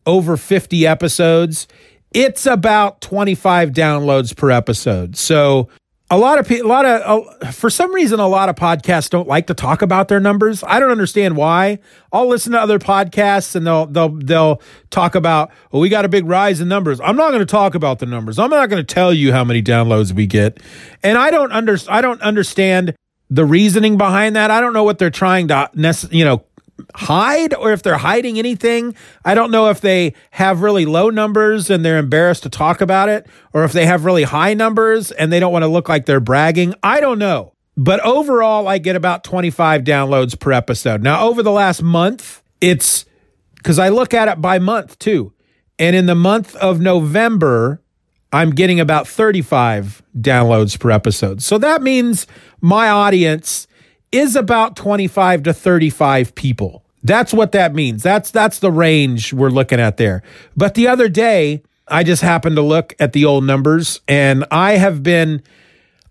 over 0.07 0.37
50 0.37 0.87
episodes, 0.87 1.67
it's 2.13 2.45
about 2.45 3.01
25 3.01 3.71
downloads 3.71 4.37
per 4.37 4.51
episode. 4.51 5.17
So 5.17 5.71
a 6.11 6.19
lot 6.19 6.39
of 6.39 6.47
people, 6.47 6.67
a 6.67 6.69
lot 6.69 6.85
of, 6.85 7.27
uh, 7.43 7.51
for 7.51 7.71
some 7.71 7.93
reason, 7.95 8.21
a 8.21 8.29
lot 8.29 8.49
of 8.49 8.57
podcasts 8.57 9.09
don't 9.09 9.27
like 9.27 9.47
to 9.47 9.55
talk 9.55 9.81
about 9.81 10.09
their 10.09 10.21
numbers. 10.21 10.63
I 10.67 10.79
don't 10.79 10.91
understand 10.91 11.37
why. 11.37 11.79
I'll 12.13 12.29
listen 12.29 12.53
to 12.53 12.61
other 12.61 12.79
podcasts 12.79 13.57
and 13.57 13.67
they'll, 13.67 13.87
they'll, 13.87 14.11
they'll 14.11 14.63
talk 14.91 15.15
about, 15.15 15.51
well, 15.73 15.81
we 15.81 15.89
got 15.89 16.05
a 16.05 16.09
big 16.09 16.27
rise 16.27 16.61
in 16.61 16.69
numbers. 16.69 17.01
I'm 17.01 17.17
not 17.17 17.31
going 17.31 17.41
to 17.41 17.47
talk 17.47 17.75
about 17.75 18.01
the 18.01 18.07
numbers. 18.07 18.39
I'm 18.39 18.51
not 18.51 18.69
going 18.69 18.85
to 18.85 18.95
tell 18.95 19.15
you 19.15 19.33
how 19.33 19.45
many 19.45 19.63
downloads 19.63 20.13
we 20.13 20.27
get. 20.27 20.61
And 21.03 21.17
I 21.17 21.31
don't 21.31 21.53
under, 21.53 21.79
I 21.89 22.03
don't 22.03 22.21
understand 22.21 22.95
the 23.31 23.47
reasoning 23.47 23.97
behind 23.97 24.37
that. 24.37 24.51
I 24.51 24.61
don't 24.61 24.75
know 24.75 24.85
what 24.85 24.99
they're 24.99 25.11
trying 25.11 25.49
to, 25.49 25.71
you 26.11 26.25
know, 26.25 26.45
hide 26.95 27.55
or 27.55 27.73
if 27.73 27.83
they're 27.83 27.97
hiding 27.97 28.39
anything. 28.39 28.95
I 29.25 29.35
don't 29.35 29.51
know 29.51 29.71
if 29.71 29.81
they 29.81 30.15
have 30.33 30.63
really 30.63 30.87
low 30.87 31.11
numbers 31.11 31.71
and 31.71 31.85
they're 31.85 31.99
embarrassed 31.99 32.43
to 32.45 32.49
talk 32.49 32.81
about 32.81 33.09
it 33.09 33.27
or 33.53 33.65
if 33.65 33.73
they 33.73 33.87
have 33.87 34.05
really 34.05 34.25
high 34.25 34.55
numbers 34.55 35.11
and 35.13 35.33
they 35.33 35.41
don't 35.41 35.53
want 35.53 35.63
to 35.63 35.69
look 35.69 35.89
like 35.89 36.07
they're 36.07 36.21
bragging. 36.21 36.75
I 36.83 37.01
don't 37.01 37.19
know. 37.19 37.53
But 37.77 38.01
overall, 38.01 38.69
I 38.69 38.79
get 38.79 38.97
about 38.97 39.25
25 39.25 39.83
downloads 39.83 40.39
per 40.39 40.53
episode. 40.53 41.03
Now, 41.03 41.27
over 41.27 41.43
the 41.43 41.51
last 41.51 41.83
month, 41.83 42.43
it's 42.61 43.05
because 43.57 43.79
I 43.79 43.89
look 43.89 44.15
at 44.15 44.29
it 44.29 44.41
by 44.41 44.59
month 44.59 44.99
too. 44.99 45.33
And 45.79 45.97
in 45.97 46.07
the 46.07 46.15
month 46.15 46.55
of 46.57 46.81
November, 46.81 47.83
I'm 48.33 48.51
getting 48.51 48.79
about 48.79 49.09
35 49.09 50.03
downloads 50.17 50.79
per 50.79 50.91
episode. 50.91 51.43
So 51.43 51.59
that 51.59 51.83
means 51.83 52.27
my 52.61 52.89
audience 52.89 53.67
is 54.15 54.37
about 54.37 54.77
25 54.77 55.43
to 55.43 55.53
35 55.53 56.35
people. 56.37 56.85
That's 57.03 57.35
what 57.35 57.53
that 57.53 57.75
means. 57.75 58.03
That's 58.03 58.31
that's 58.31 58.61
the 58.61 58.71
range 58.73 59.33
we're 59.33 59.51
looking 59.51 59.81
at 59.81 59.99
there. 59.99 60.23
But 60.57 60.75
the 60.75 60.89
other 60.89 61.09
day, 61.09 61.63
I 61.89 62.03
just 62.03 62.23
happened 62.23 62.57
to 62.57 62.63
look 62.63 62.95
at 62.99 63.13
the 63.13 63.27
old 63.27 63.45
numbers 63.45 64.01
and 64.09 64.45
I 64.51 64.77
have 64.77 65.03
been 65.03 65.43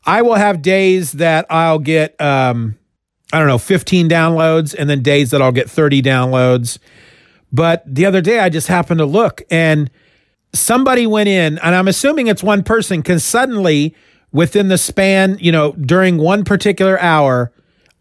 I 0.05 0.21
will 0.21 0.35
have 0.35 0.61
days 0.61 1.13
that 1.13 1.47
I'll 1.49 1.79
get 1.79 2.19
um 2.21 2.77
I 3.31 3.39
don't 3.39 3.47
know, 3.47 3.57
15 3.57 4.07
downloads 4.07 4.75
and 4.77 4.87
then 4.87 5.01
days 5.01 5.31
that 5.31 5.41
I'll 5.41 5.51
get 5.51 5.67
30 5.67 6.03
downloads. 6.03 6.77
But 7.51 7.83
the 7.87 8.05
other 8.05 8.21
day 8.21 8.39
I 8.39 8.49
just 8.49 8.67
happened 8.67 8.99
to 8.99 9.05
look 9.05 9.41
and 9.49 9.89
somebody 10.53 11.07
went 11.07 11.29
in 11.29 11.57
and 11.57 11.73
I'm 11.73 11.87
assuming 11.87 12.27
it's 12.27 12.43
one 12.43 12.63
person 12.63 13.01
cuz 13.01 13.23
suddenly 13.23 13.95
within 14.31 14.67
the 14.67 14.77
span, 14.77 15.37
you 15.39 15.51
know, 15.51 15.71
during 15.71 16.17
one 16.17 16.43
particular 16.43 16.99
hour, 16.99 17.51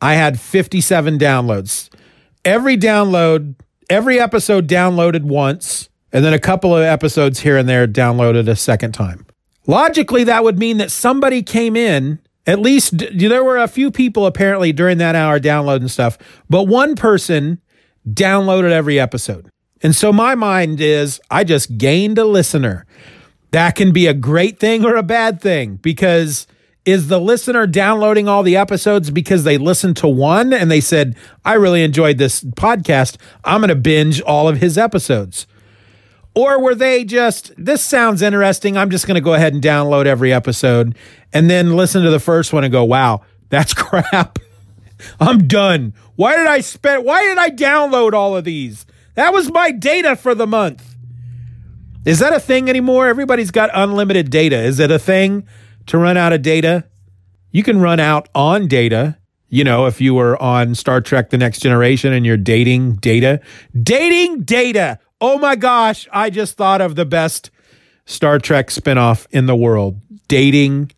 I 0.02 0.14
had 0.14 0.40
57 0.40 1.16
downloads. 1.18 1.88
Every 2.44 2.76
download, 2.76 3.54
every 3.88 4.18
episode 4.18 4.66
downloaded 4.66 5.22
once, 5.22 5.88
and 6.12 6.24
then 6.24 6.34
a 6.34 6.40
couple 6.40 6.76
of 6.76 6.82
episodes 6.82 7.38
here 7.38 7.56
and 7.56 7.68
there 7.68 7.86
downloaded 7.86 8.48
a 8.48 8.56
second 8.56 8.92
time. 8.92 9.24
Logically, 9.68 10.24
that 10.24 10.42
would 10.42 10.58
mean 10.58 10.78
that 10.78 10.90
somebody 10.90 11.40
came 11.42 11.76
in. 11.76 12.18
At 12.48 12.58
least 12.58 12.94
there 13.14 13.44
were 13.44 13.58
a 13.58 13.68
few 13.68 13.92
people 13.92 14.26
apparently 14.26 14.72
during 14.72 14.98
that 14.98 15.14
hour 15.14 15.38
downloading 15.38 15.86
stuff, 15.86 16.18
but 16.50 16.64
one 16.64 16.96
person 16.96 17.60
downloaded 18.08 18.72
every 18.72 18.98
episode. 18.98 19.48
And 19.84 19.94
so 19.94 20.12
my 20.12 20.34
mind 20.34 20.80
is 20.80 21.20
I 21.30 21.44
just 21.44 21.78
gained 21.78 22.18
a 22.18 22.24
listener. 22.24 22.86
That 23.52 23.76
can 23.76 23.92
be 23.92 24.08
a 24.08 24.14
great 24.14 24.58
thing 24.58 24.84
or 24.84 24.96
a 24.96 25.02
bad 25.04 25.40
thing 25.40 25.76
because 25.76 26.48
is 26.84 27.08
the 27.08 27.20
listener 27.20 27.66
downloading 27.66 28.28
all 28.28 28.42
the 28.42 28.56
episodes 28.56 29.10
because 29.10 29.44
they 29.44 29.56
listened 29.56 29.96
to 29.98 30.08
one 30.08 30.52
and 30.52 30.70
they 30.70 30.80
said, 30.80 31.16
I 31.44 31.54
really 31.54 31.84
enjoyed 31.84 32.18
this 32.18 32.42
podcast. 32.42 33.16
I'm 33.44 33.60
going 33.60 33.68
to 33.68 33.76
binge 33.76 34.20
all 34.22 34.48
of 34.48 34.58
his 34.58 34.76
episodes. 34.76 35.46
Or 36.34 36.60
were 36.60 36.74
they 36.74 37.04
just, 37.04 37.52
this 37.56 37.82
sounds 37.82 38.22
interesting. 38.22 38.76
I'm 38.76 38.90
just 38.90 39.06
going 39.06 39.16
to 39.16 39.20
go 39.20 39.34
ahead 39.34 39.52
and 39.52 39.62
download 39.62 40.06
every 40.06 40.32
episode 40.32 40.96
and 41.32 41.48
then 41.48 41.76
listen 41.76 42.02
to 42.02 42.10
the 42.10 42.18
first 42.18 42.52
one 42.52 42.64
and 42.64 42.72
go, 42.72 42.84
wow, 42.84 43.20
that's 43.48 43.74
crap. 43.74 44.38
I'm 45.20 45.46
done. 45.46 45.94
Why 46.16 46.36
did 46.36 46.46
I 46.46 46.60
spend, 46.60 47.04
why 47.04 47.22
did 47.22 47.38
I 47.38 47.50
download 47.50 48.12
all 48.12 48.36
of 48.36 48.44
these? 48.44 48.86
That 49.14 49.32
was 49.32 49.52
my 49.52 49.70
data 49.70 50.16
for 50.16 50.34
the 50.34 50.46
month. 50.46 50.96
Is 52.04 52.18
that 52.18 52.32
a 52.32 52.40
thing 52.40 52.68
anymore? 52.68 53.06
Everybody's 53.06 53.50
got 53.50 53.70
unlimited 53.72 54.30
data. 54.30 54.58
Is 54.58 54.80
it 54.80 54.90
a 54.90 54.98
thing? 54.98 55.46
To 55.86 55.98
run 55.98 56.16
out 56.16 56.32
of 56.32 56.42
data. 56.42 56.84
You 57.50 57.62
can 57.62 57.80
run 57.80 58.00
out 58.00 58.28
on 58.34 58.68
data. 58.68 59.18
You 59.48 59.64
know, 59.64 59.86
if 59.86 60.00
you 60.00 60.14
were 60.14 60.40
on 60.40 60.74
Star 60.74 61.00
Trek 61.00 61.30
The 61.30 61.38
Next 61.38 61.60
Generation 61.60 62.12
and 62.12 62.24
you're 62.24 62.38
dating 62.38 62.96
data, 62.96 63.40
dating 63.80 64.42
data. 64.42 64.98
Oh 65.20 65.38
my 65.38 65.56
gosh, 65.56 66.08
I 66.10 66.30
just 66.30 66.56
thought 66.56 66.80
of 66.80 66.94
the 66.94 67.04
best 67.04 67.50
Star 68.06 68.38
Trek 68.38 68.68
spinoff 68.68 69.26
in 69.30 69.46
the 69.46 69.54
world 69.54 70.00
dating 70.28 70.92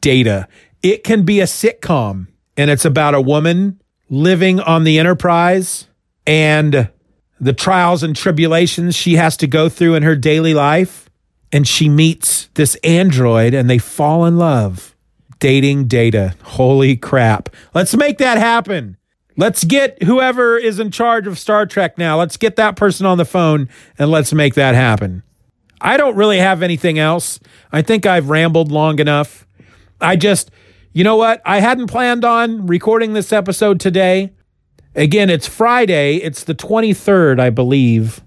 data. 0.00 0.46
It 0.82 1.04
can 1.04 1.24
be 1.24 1.40
a 1.40 1.44
sitcom 1.44 2.28
and 2.56 2.70
it's 2.70 2.84
about 2.84 3.14
a 3.14 3.20
woman 3.20 3.80
living 4.08 4.60
on 4.60 4.84
the 4.84 4.98
Enterprise 4.98 5.88
and 6.26 6.90
the 7.40 7.52
trials 7.52 8.02
and 8.02 8.14
tribulations 8.14 8.94
she 8.94 9.16
has 9.16 9.36
to 9.38 9.46
go 9.46 9.68
through 9.68 9.94
in 9.94 10.02
her 10.02 10.16
daily 10.16 10.54
life 10.54 11.05
and 11.56 11.66
she 11.66 11.88
meets 11.88 12.50
this 12.52 12.74
android 12.84 13.54
and 13.54 13.70
they 13.70 13.78
fall 13.78 14.26
in 14.26 14.36
love. 14.36 14.94
Dating 15.38 15.86
data. 15.86 16.34
Holy 16.42 16.98
crap. 16.98 17.48
Let's 17.72 17.96
make 17.96 18.18
that 18.18 18.36
happen. 18.36 18.98
Let's 19.38 19.64
get 19.64 20.02
whoever 20.02 20.58
is 20.58 20.78
in 20.78 20.90
charge 20.90 21.26
of 21.26 21.38
Star 21.38 21.64
Trek 21.64 21.96
now. 21.96 22.18
Let's 22.18 22.36
get 22.36 22.56
that 22.56 22.76
person 22.76 23.06
on 23.06 23.16
the 23.16 23.24
phone 23.24 23.70
and 23.98 24.10
let's 24.10 24.34
make 24.34 24.52
that 24.52 24.74
happen. 24.74 25.22
I 25.80 25.96
don't 25.96 26.14
really 26.14 26.36
have 26.36 26.62
anything 26.62 26.98
else. 26.98 27.40
I 27.72 27.80
think 27.80 28.04
I've 28.04 28.28
rambled 28.28 28.70
long 28.70 28.98
enough. 28.98 29.46
I 29.98 30.16
just, 30.16 30.50
you 30.92 31.04
know 31.04 31.16
what? 31.16 31.40
I 31.46 31.60
hadn't 31.60 31.86
planned 31.86 32.26
on 32.26 32.66
recording 32.66 33.14
this 33.14 33.32
episode 33.32 33.80
today. 33.80 34.34
Again, 34.94 35.30
it's 35.30 35.46
Friday. 35.46 36.16
It's 36.16 36.44
the 36.44 36.54
23rd, 36.54 37.40
I 37.40 37.48
believe. 37.48 38.20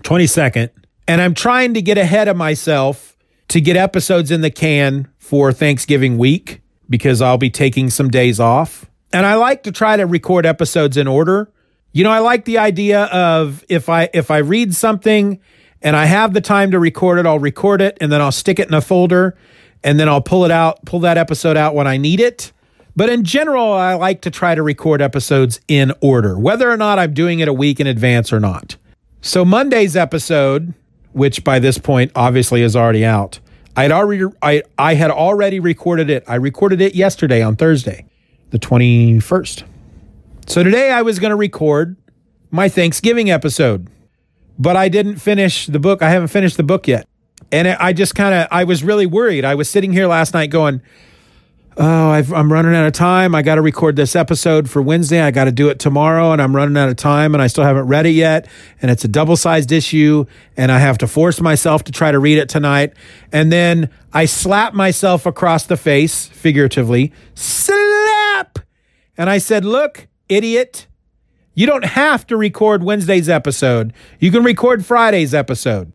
22nd. 0.00 0.70
And 1.12 1.20
I'm 1.20 1.34
trying 1.34 1.74
to 1.74 1.82
get 1.82 1.98
ahead 1.98 2.26
of 2.26 2.38
myself 2.38 3.18
to 3.48 3.60
get 3.60 3.76
episodes 3.76 4.30
in 4.30 4.40
the 4.40 4.50
can 4.50 5.08
for 5.18 5.52
Thanksgiving 5.52 6.16
week 6.16 6.62
because 6.88 7.20
I'll 7.20 7.36
be 7.36 7.50
taking 7.50 7.90
some 7.90 8.08
days 8.08 8.40
off. 8.40 8.90
And 9.12 9.26
I 9.26 9.34
like 9.34 9.62
to 9.64 9.72
try 9.72 9.98
to 9.98 10.06
record 10.06 10.46
episodes 10.46 10.96
in 10.96 11.06
order. 11.06 11.52
You 11.92 12.02
know, 12.02 12.10
I 12.10 12.20
like 12.20 12.46
the 12.46 12.56
idea 12.56 13.04
of 13.04 13.62
if 13.68 13.90
I 13.90 14.08
if 14.14 14.30
I 14.30 14.38
read 14.38 14.74
something 14.74 15.38
and 15.82 15.96
I 15.96 16.06
have 16.06 16.32
the 16.32 16.40
time 16.40 16.70
to 16.70 16.78
record 16.78 17.18
it, 17.18 17.26
I'll 17.26 17.38
record 17.38 17.82
it 17.82 17.98
and 18.00 18.10
then 18.10 18.22
I'll 18.22 18.32
stick 18.32 18.58
it 18.58 18.68
in 18.68 18.72
a 18.72 18.80
folder 18.80 19.36
and 19.84 20.00
then 20.00 20.08
I'll 20.08 20.22
pull 20.22 20.46
it 20.46 20.50
out, 20.50 20.82
pull 20.86 21.00
that 21.00 21.18
episode 21.18 21.58
out 21.58 21.74
when 21.74 21.86
I 21.86 21.98
need 21.98 22.20
it. 22.20 22.52
But 22.96 23.10
in 23.10 23.22
general, 23.22 23.70
I 23.70 23.92
like 23.96 24.22
to 24.22 24.30
try 24.30 24.54
to 24.54 24.62
record 24.62 25.02
episodes 25.02 25.60
in 25.68 25.92
order, 26.00 26.38
whether 26.38 26.70
or 26.70 26.78
not 26.78 26.98
I'm 26.98 27.12
doing 27.12 27.40
it 27.40 27.48
a 27.48 27.52
week 27.52 27.80
in 27.80 27.86
advance 27.86 28.32
or 28.32 28.40
not. 28.40 28.76
So 29.20 29.44
Monday's 29.44 29.94
episode 29.94 30.72
which 31.12 31.44
by 31.44 31.58
this 31.58 31.78
point 31.78 32.12
obviously 32.14 32.62
is 32.62 32.76
already 32.76 33.04
out. 33.04 33.40
I 33.76 33.82
had 33.82 33.92
already 33.92 34.24
I, 34.42 34.62
I 34.78 34.94
had 34.94 35.10
already 35.10 35.60
recorded 35.60 36.10
it. 36.10 36.24
I 36.26 36.34
recorded 36.34 36.80
it 36.80 36.94
yesterday 36.94 37.42
on 37.42 37.56
Thursday, 37.56 38.06
the 38.50 38.58
21st. 38.58 39.64
So 40.46 40.62
today 40.62 40.90
I 40.90 41.02
was 41.02 41.18
going 41.18 41.30
to 41.30 41.36
record 41.36 41.96
my 42.50 42.68
Thanksgiving 42.68 43.30
episode. 43.30 43.88
But 44.58 44.76
I 44.76 44.88
didn't 44.88 45.16
finish 45.16 45.66
the 45.66 45.78
book. 45.78 46.02
I 46.02 46.10
haven't 46.10 46.28
finished 46.28 46.58
the 46.58 46.62
book 46.62 46.86
yet. 46.86 47.08
And 47.50 47.66
I 47.66 47.92
just 47.92 48.14
kind 48.14 48.34
of 48.34 48.48
I 48.50 48.64
was 48.64 48.84
really 48.84 49.06
worried. 49.06 49.44
I 49.44 49.54
was 49.54 49.68
sitting 49.68 49.92
here 49.92 50.06
last 50.06 50.34
night 50.34 50.50
going 50.50 50.82
oh, 51.76 52.10
I've, 52.10 52.32
I'm 52.32 52.52
running 52.52 52.74
out 52.74 52.86
of 52.86 52.92
time. 52.92 53.34
I 53.34 53.42
got 53.42 53.56
to 53.56 53.62
record 53.62 53.96
this 53.96 54.14
episode 54.14 54.68
for 54.68 54.82
Wednesday. 54.82 55.20
I 55.20 55.30
got 55.30 55.44
to 55.44 55.52
do 55.52 55.68
it 55.68 55.78
tomorrow, 55.78 56.32
and 56.32 56.40
I'm 56.40 56.54
running 56.54 56.76
out 56.76 56.88
of 56.88 56.96
time, 56.96 57.34
and 57.34 57.42
I 57.42 57.46
still 57.46 57.64
haven't 57.64 57.86
read 57.86 58.06
it 58.06 58.10
yet. 58.10 58.48
And 58.80 58.90
it's 58.90 59.04
a 59.04 59.08
double 59.08 59.36
sized 59.36 59.72
issue, 59.72 60.26
and 60.56 60.70
I 60.70 60.78
have 60.78 60.98
to 60.98 61.06
force 61.06 61.40
myself 61.40 61.84
to 61.84 61.92
try 61.92 62.12
to 62.12 62.18
read 62.18 62.38
it 62.38 62.48
tonight. 62.48 62.94
And 63.32 63.52
then 63.52 63.90
I 64.12 64.24
slap 64.24 64.74
myself 64.74 65.26
across 65.26 65.66
the 65.66 65.76
face, 65.76 66.26
figuratively, 66.26 67.12
slap. 67.34 68.58
And 69.16 69.28
I 69.28 69.38
said, 69.38 69.64
Look, 69.64 70.08
idiot, 70.28 70.86
you 71.54 71.66
don't 71.66 71.84
have 71.84 72.26
to 72.28 72.36
record 72.36 72.82
Wednesday's 72.82 73.28
episode. 73.28 73.92
You 74.18 74.30
can 74.30 74.42
record 74.42 74.84
Friday's 74.84 75.34
episode. 75.34 75.92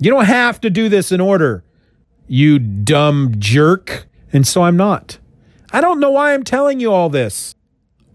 You 0.00 0.10
don't 0.10 0.26
have 0.26 0.60
to 0.60 0.70
do 0.70 0.88
this 0.88 1.10
in 1.12 1.20
order, 1.20 1.64
you 2.26 2.58
dumb 2.58 3.34
jerk. 3.38 4.07
And 4.32 4.46
so 4.46 4.62
I'm 4.62 4.76
not. 4.76 5.18
I 5.72 5.80
don't 5.80 6.00
know 6.00 6.10
why 6.10 6.34
I'm 6.34 6.44
telling 6.44 6.80
you 6.80 6.92
all 6.92 7.08
this. 7.08 7.54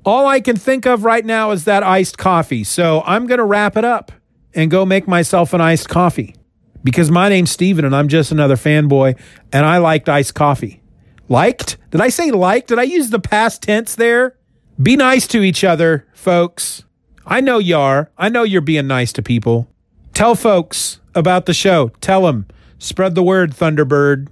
All 0.05 0.27
I 0.27 0.41
can 0.41 0.57
think 0.57 0.85
of 0.85 1.05
right 1.05 1.25
now 1.25 1.51
is 1.51 1.65
that 1.65 1.83
iced 1.83 2.17
coffee. 2.17 2.63
So 2.63 3.03
I'm 3.05 3.25
going 3.27 3.37
to 3.37 3.45
wrap 3.45 3.77
it 3.77 3.85
up 3.85 4.11
and 4.53 4.69
go 4.69 4.85
make 4.85 5.07
myself 5.07 5.53
an 5.53 5.61
iced 5.61 5.89
coffee 5.89 6.35
because 6.83 7.09
my 7.09 7.29
name's 7.29 7.51
Steven 7.51 7.85
and 7.85 7.95
I'm 7.95 8.07
just 8.07 8.31
another 8.31 8.55
fanboy 8.55 9.17
and 9.51 9.65
I 9.65 9.77
liked 9.77 10.09
iced 10.09 10.35
coffee. 10.35 10.81
Liked? 11.29 11.77
Did 11.91 12.01
I 12.01 12.09
say 12.09 12.31
liked? 12.31 12.67
Did 12.67 12.79
I 12.79 12.83
use 12.83 13.09
the 13.09 13.19
past 13.19 13.61
tense 13.63 13.95
there? 13.95 14.35
Be 14.81 14.95
nice 14.95 15.27
to 15.27 15.41
each 15.41 15.63
other, 15.63 16.05
folks. 16.13 16.83
I 17.25 17.39
know 17.39 17.59
you 17.59 17.77
are. 17.77 18.11
I 18.17 18.29
know 18.29 18.43
you're 18.43 18.61
being 18.61 18.87
nice 18.87 19.13
to 19.13 19.21
people. 19.21 19.69
Tell 20.13 20.35
folks 20.35 20.99
about 21.15 21.45
the 21.45 21.53
show. 21.53 21.89
Tell 22.01 22.23
them. 22.23 22.47
Spread 22.77 23.15
the 23.15 23.23
word, 23.23 23.51
Thunderbird. 23.51 24.27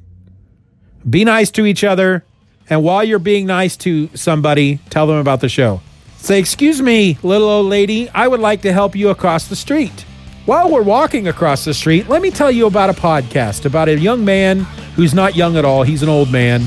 Be 1.09 1.23
nice 1.25 1.51
to 1.51 1.65
each 1.65 1.83
other. 1.83 2.23
And 2.69 2.83
while 2.83 3.03
you're 3.03 3.19
being 3.19 3.45
nice 3.45 3.75
to 3.77 4.09
somebody, 4.15 4.79
tell 4.89 5.07
them 5.07 5.17
about 5.17 5.41
the 5.41 5.49
show. 5.49 5.81
Say, 6.17 6.39
Excuse 6.39 6.81
me, 6.81 7.17
little 7.23 7.49
old 7.49 7.65
lady, 7.67 8.09
I 8.09 8.27
would 8.27 8.39
like 8.39 8.61
to 8.61 8.71
help 8.71 8.95
you 8.95 9.09
across 9.09 9.47
the 9.47 9.55
street. 9.55 10.05
While 10.45 10.71
we're 10.71 10.81
walking 10.81 11.27
across 11.27 11.65
the 11.65 11.73
street, 11.73 12.07
let 12.07 12.21
me 12.21 12.31
tell 12.31 12.51
you 12.51 12.65
about 12.65 12.89
a 12.89 12.93
podcast 12.93 13.65
about 13.65 13.89
a 13.89 13.99
young 13.99 14.25
man 14.25 14.61
who's 14.95 15.13
not 15.13 15.35
young 15.35 15.57
at 15.57 15.65
all. 15.65 15.83
He's 15.83 16.01
an 16.03 16.09
old 16.09 16.31
man, 16.31 16.61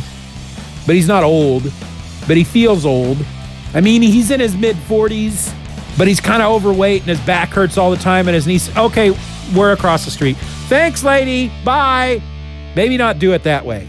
but 0.86 0.94
he's 0.94 1.08
not 1.08 1.24
old, 1.24 1.64
but 2.26 2.36
he 2.36 2.44
feels 2.44 2.84
old. 2.86 3.18
I 3.72 3.80
mean, 3.80 4.02
he's 4.02 4.30
in 4.30 4.40
his 4.40 4.56
mid 4.56 4.76
40s, 4.76 5.52
but 5.98 6.06
he's 6.06 6.20
kind 6.20 6.42
of 6.42 6.52
overweight 6.52 7.00
and 7.02 7.08
his 7.08 7.20
back 7.20 7.48
hurts 7.50 7.76
all 7.76 7.90
the 7.90 7.96
time 7.96 8.28
and 8.28 8.34
his 8.34 8.46
knees. 8.46 8.74
Okay, 8.76 9.16
we're 9.56 9.72
across 9.72 10.04
the 10.04 10.10
street. 10.10 10.36
Thanks, 10.68 11.02
lady. 11.02 11.50
Bye. 11.64 12.22
Maybe 12.76 12.96
not 12.96 13.18
do 13.18 13.32
it 13.32 13.42
that 13.44 13.64
way. 13.64 13.88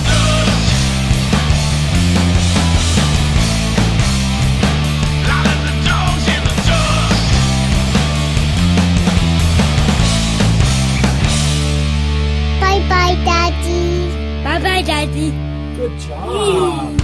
Job. 16.07 17.00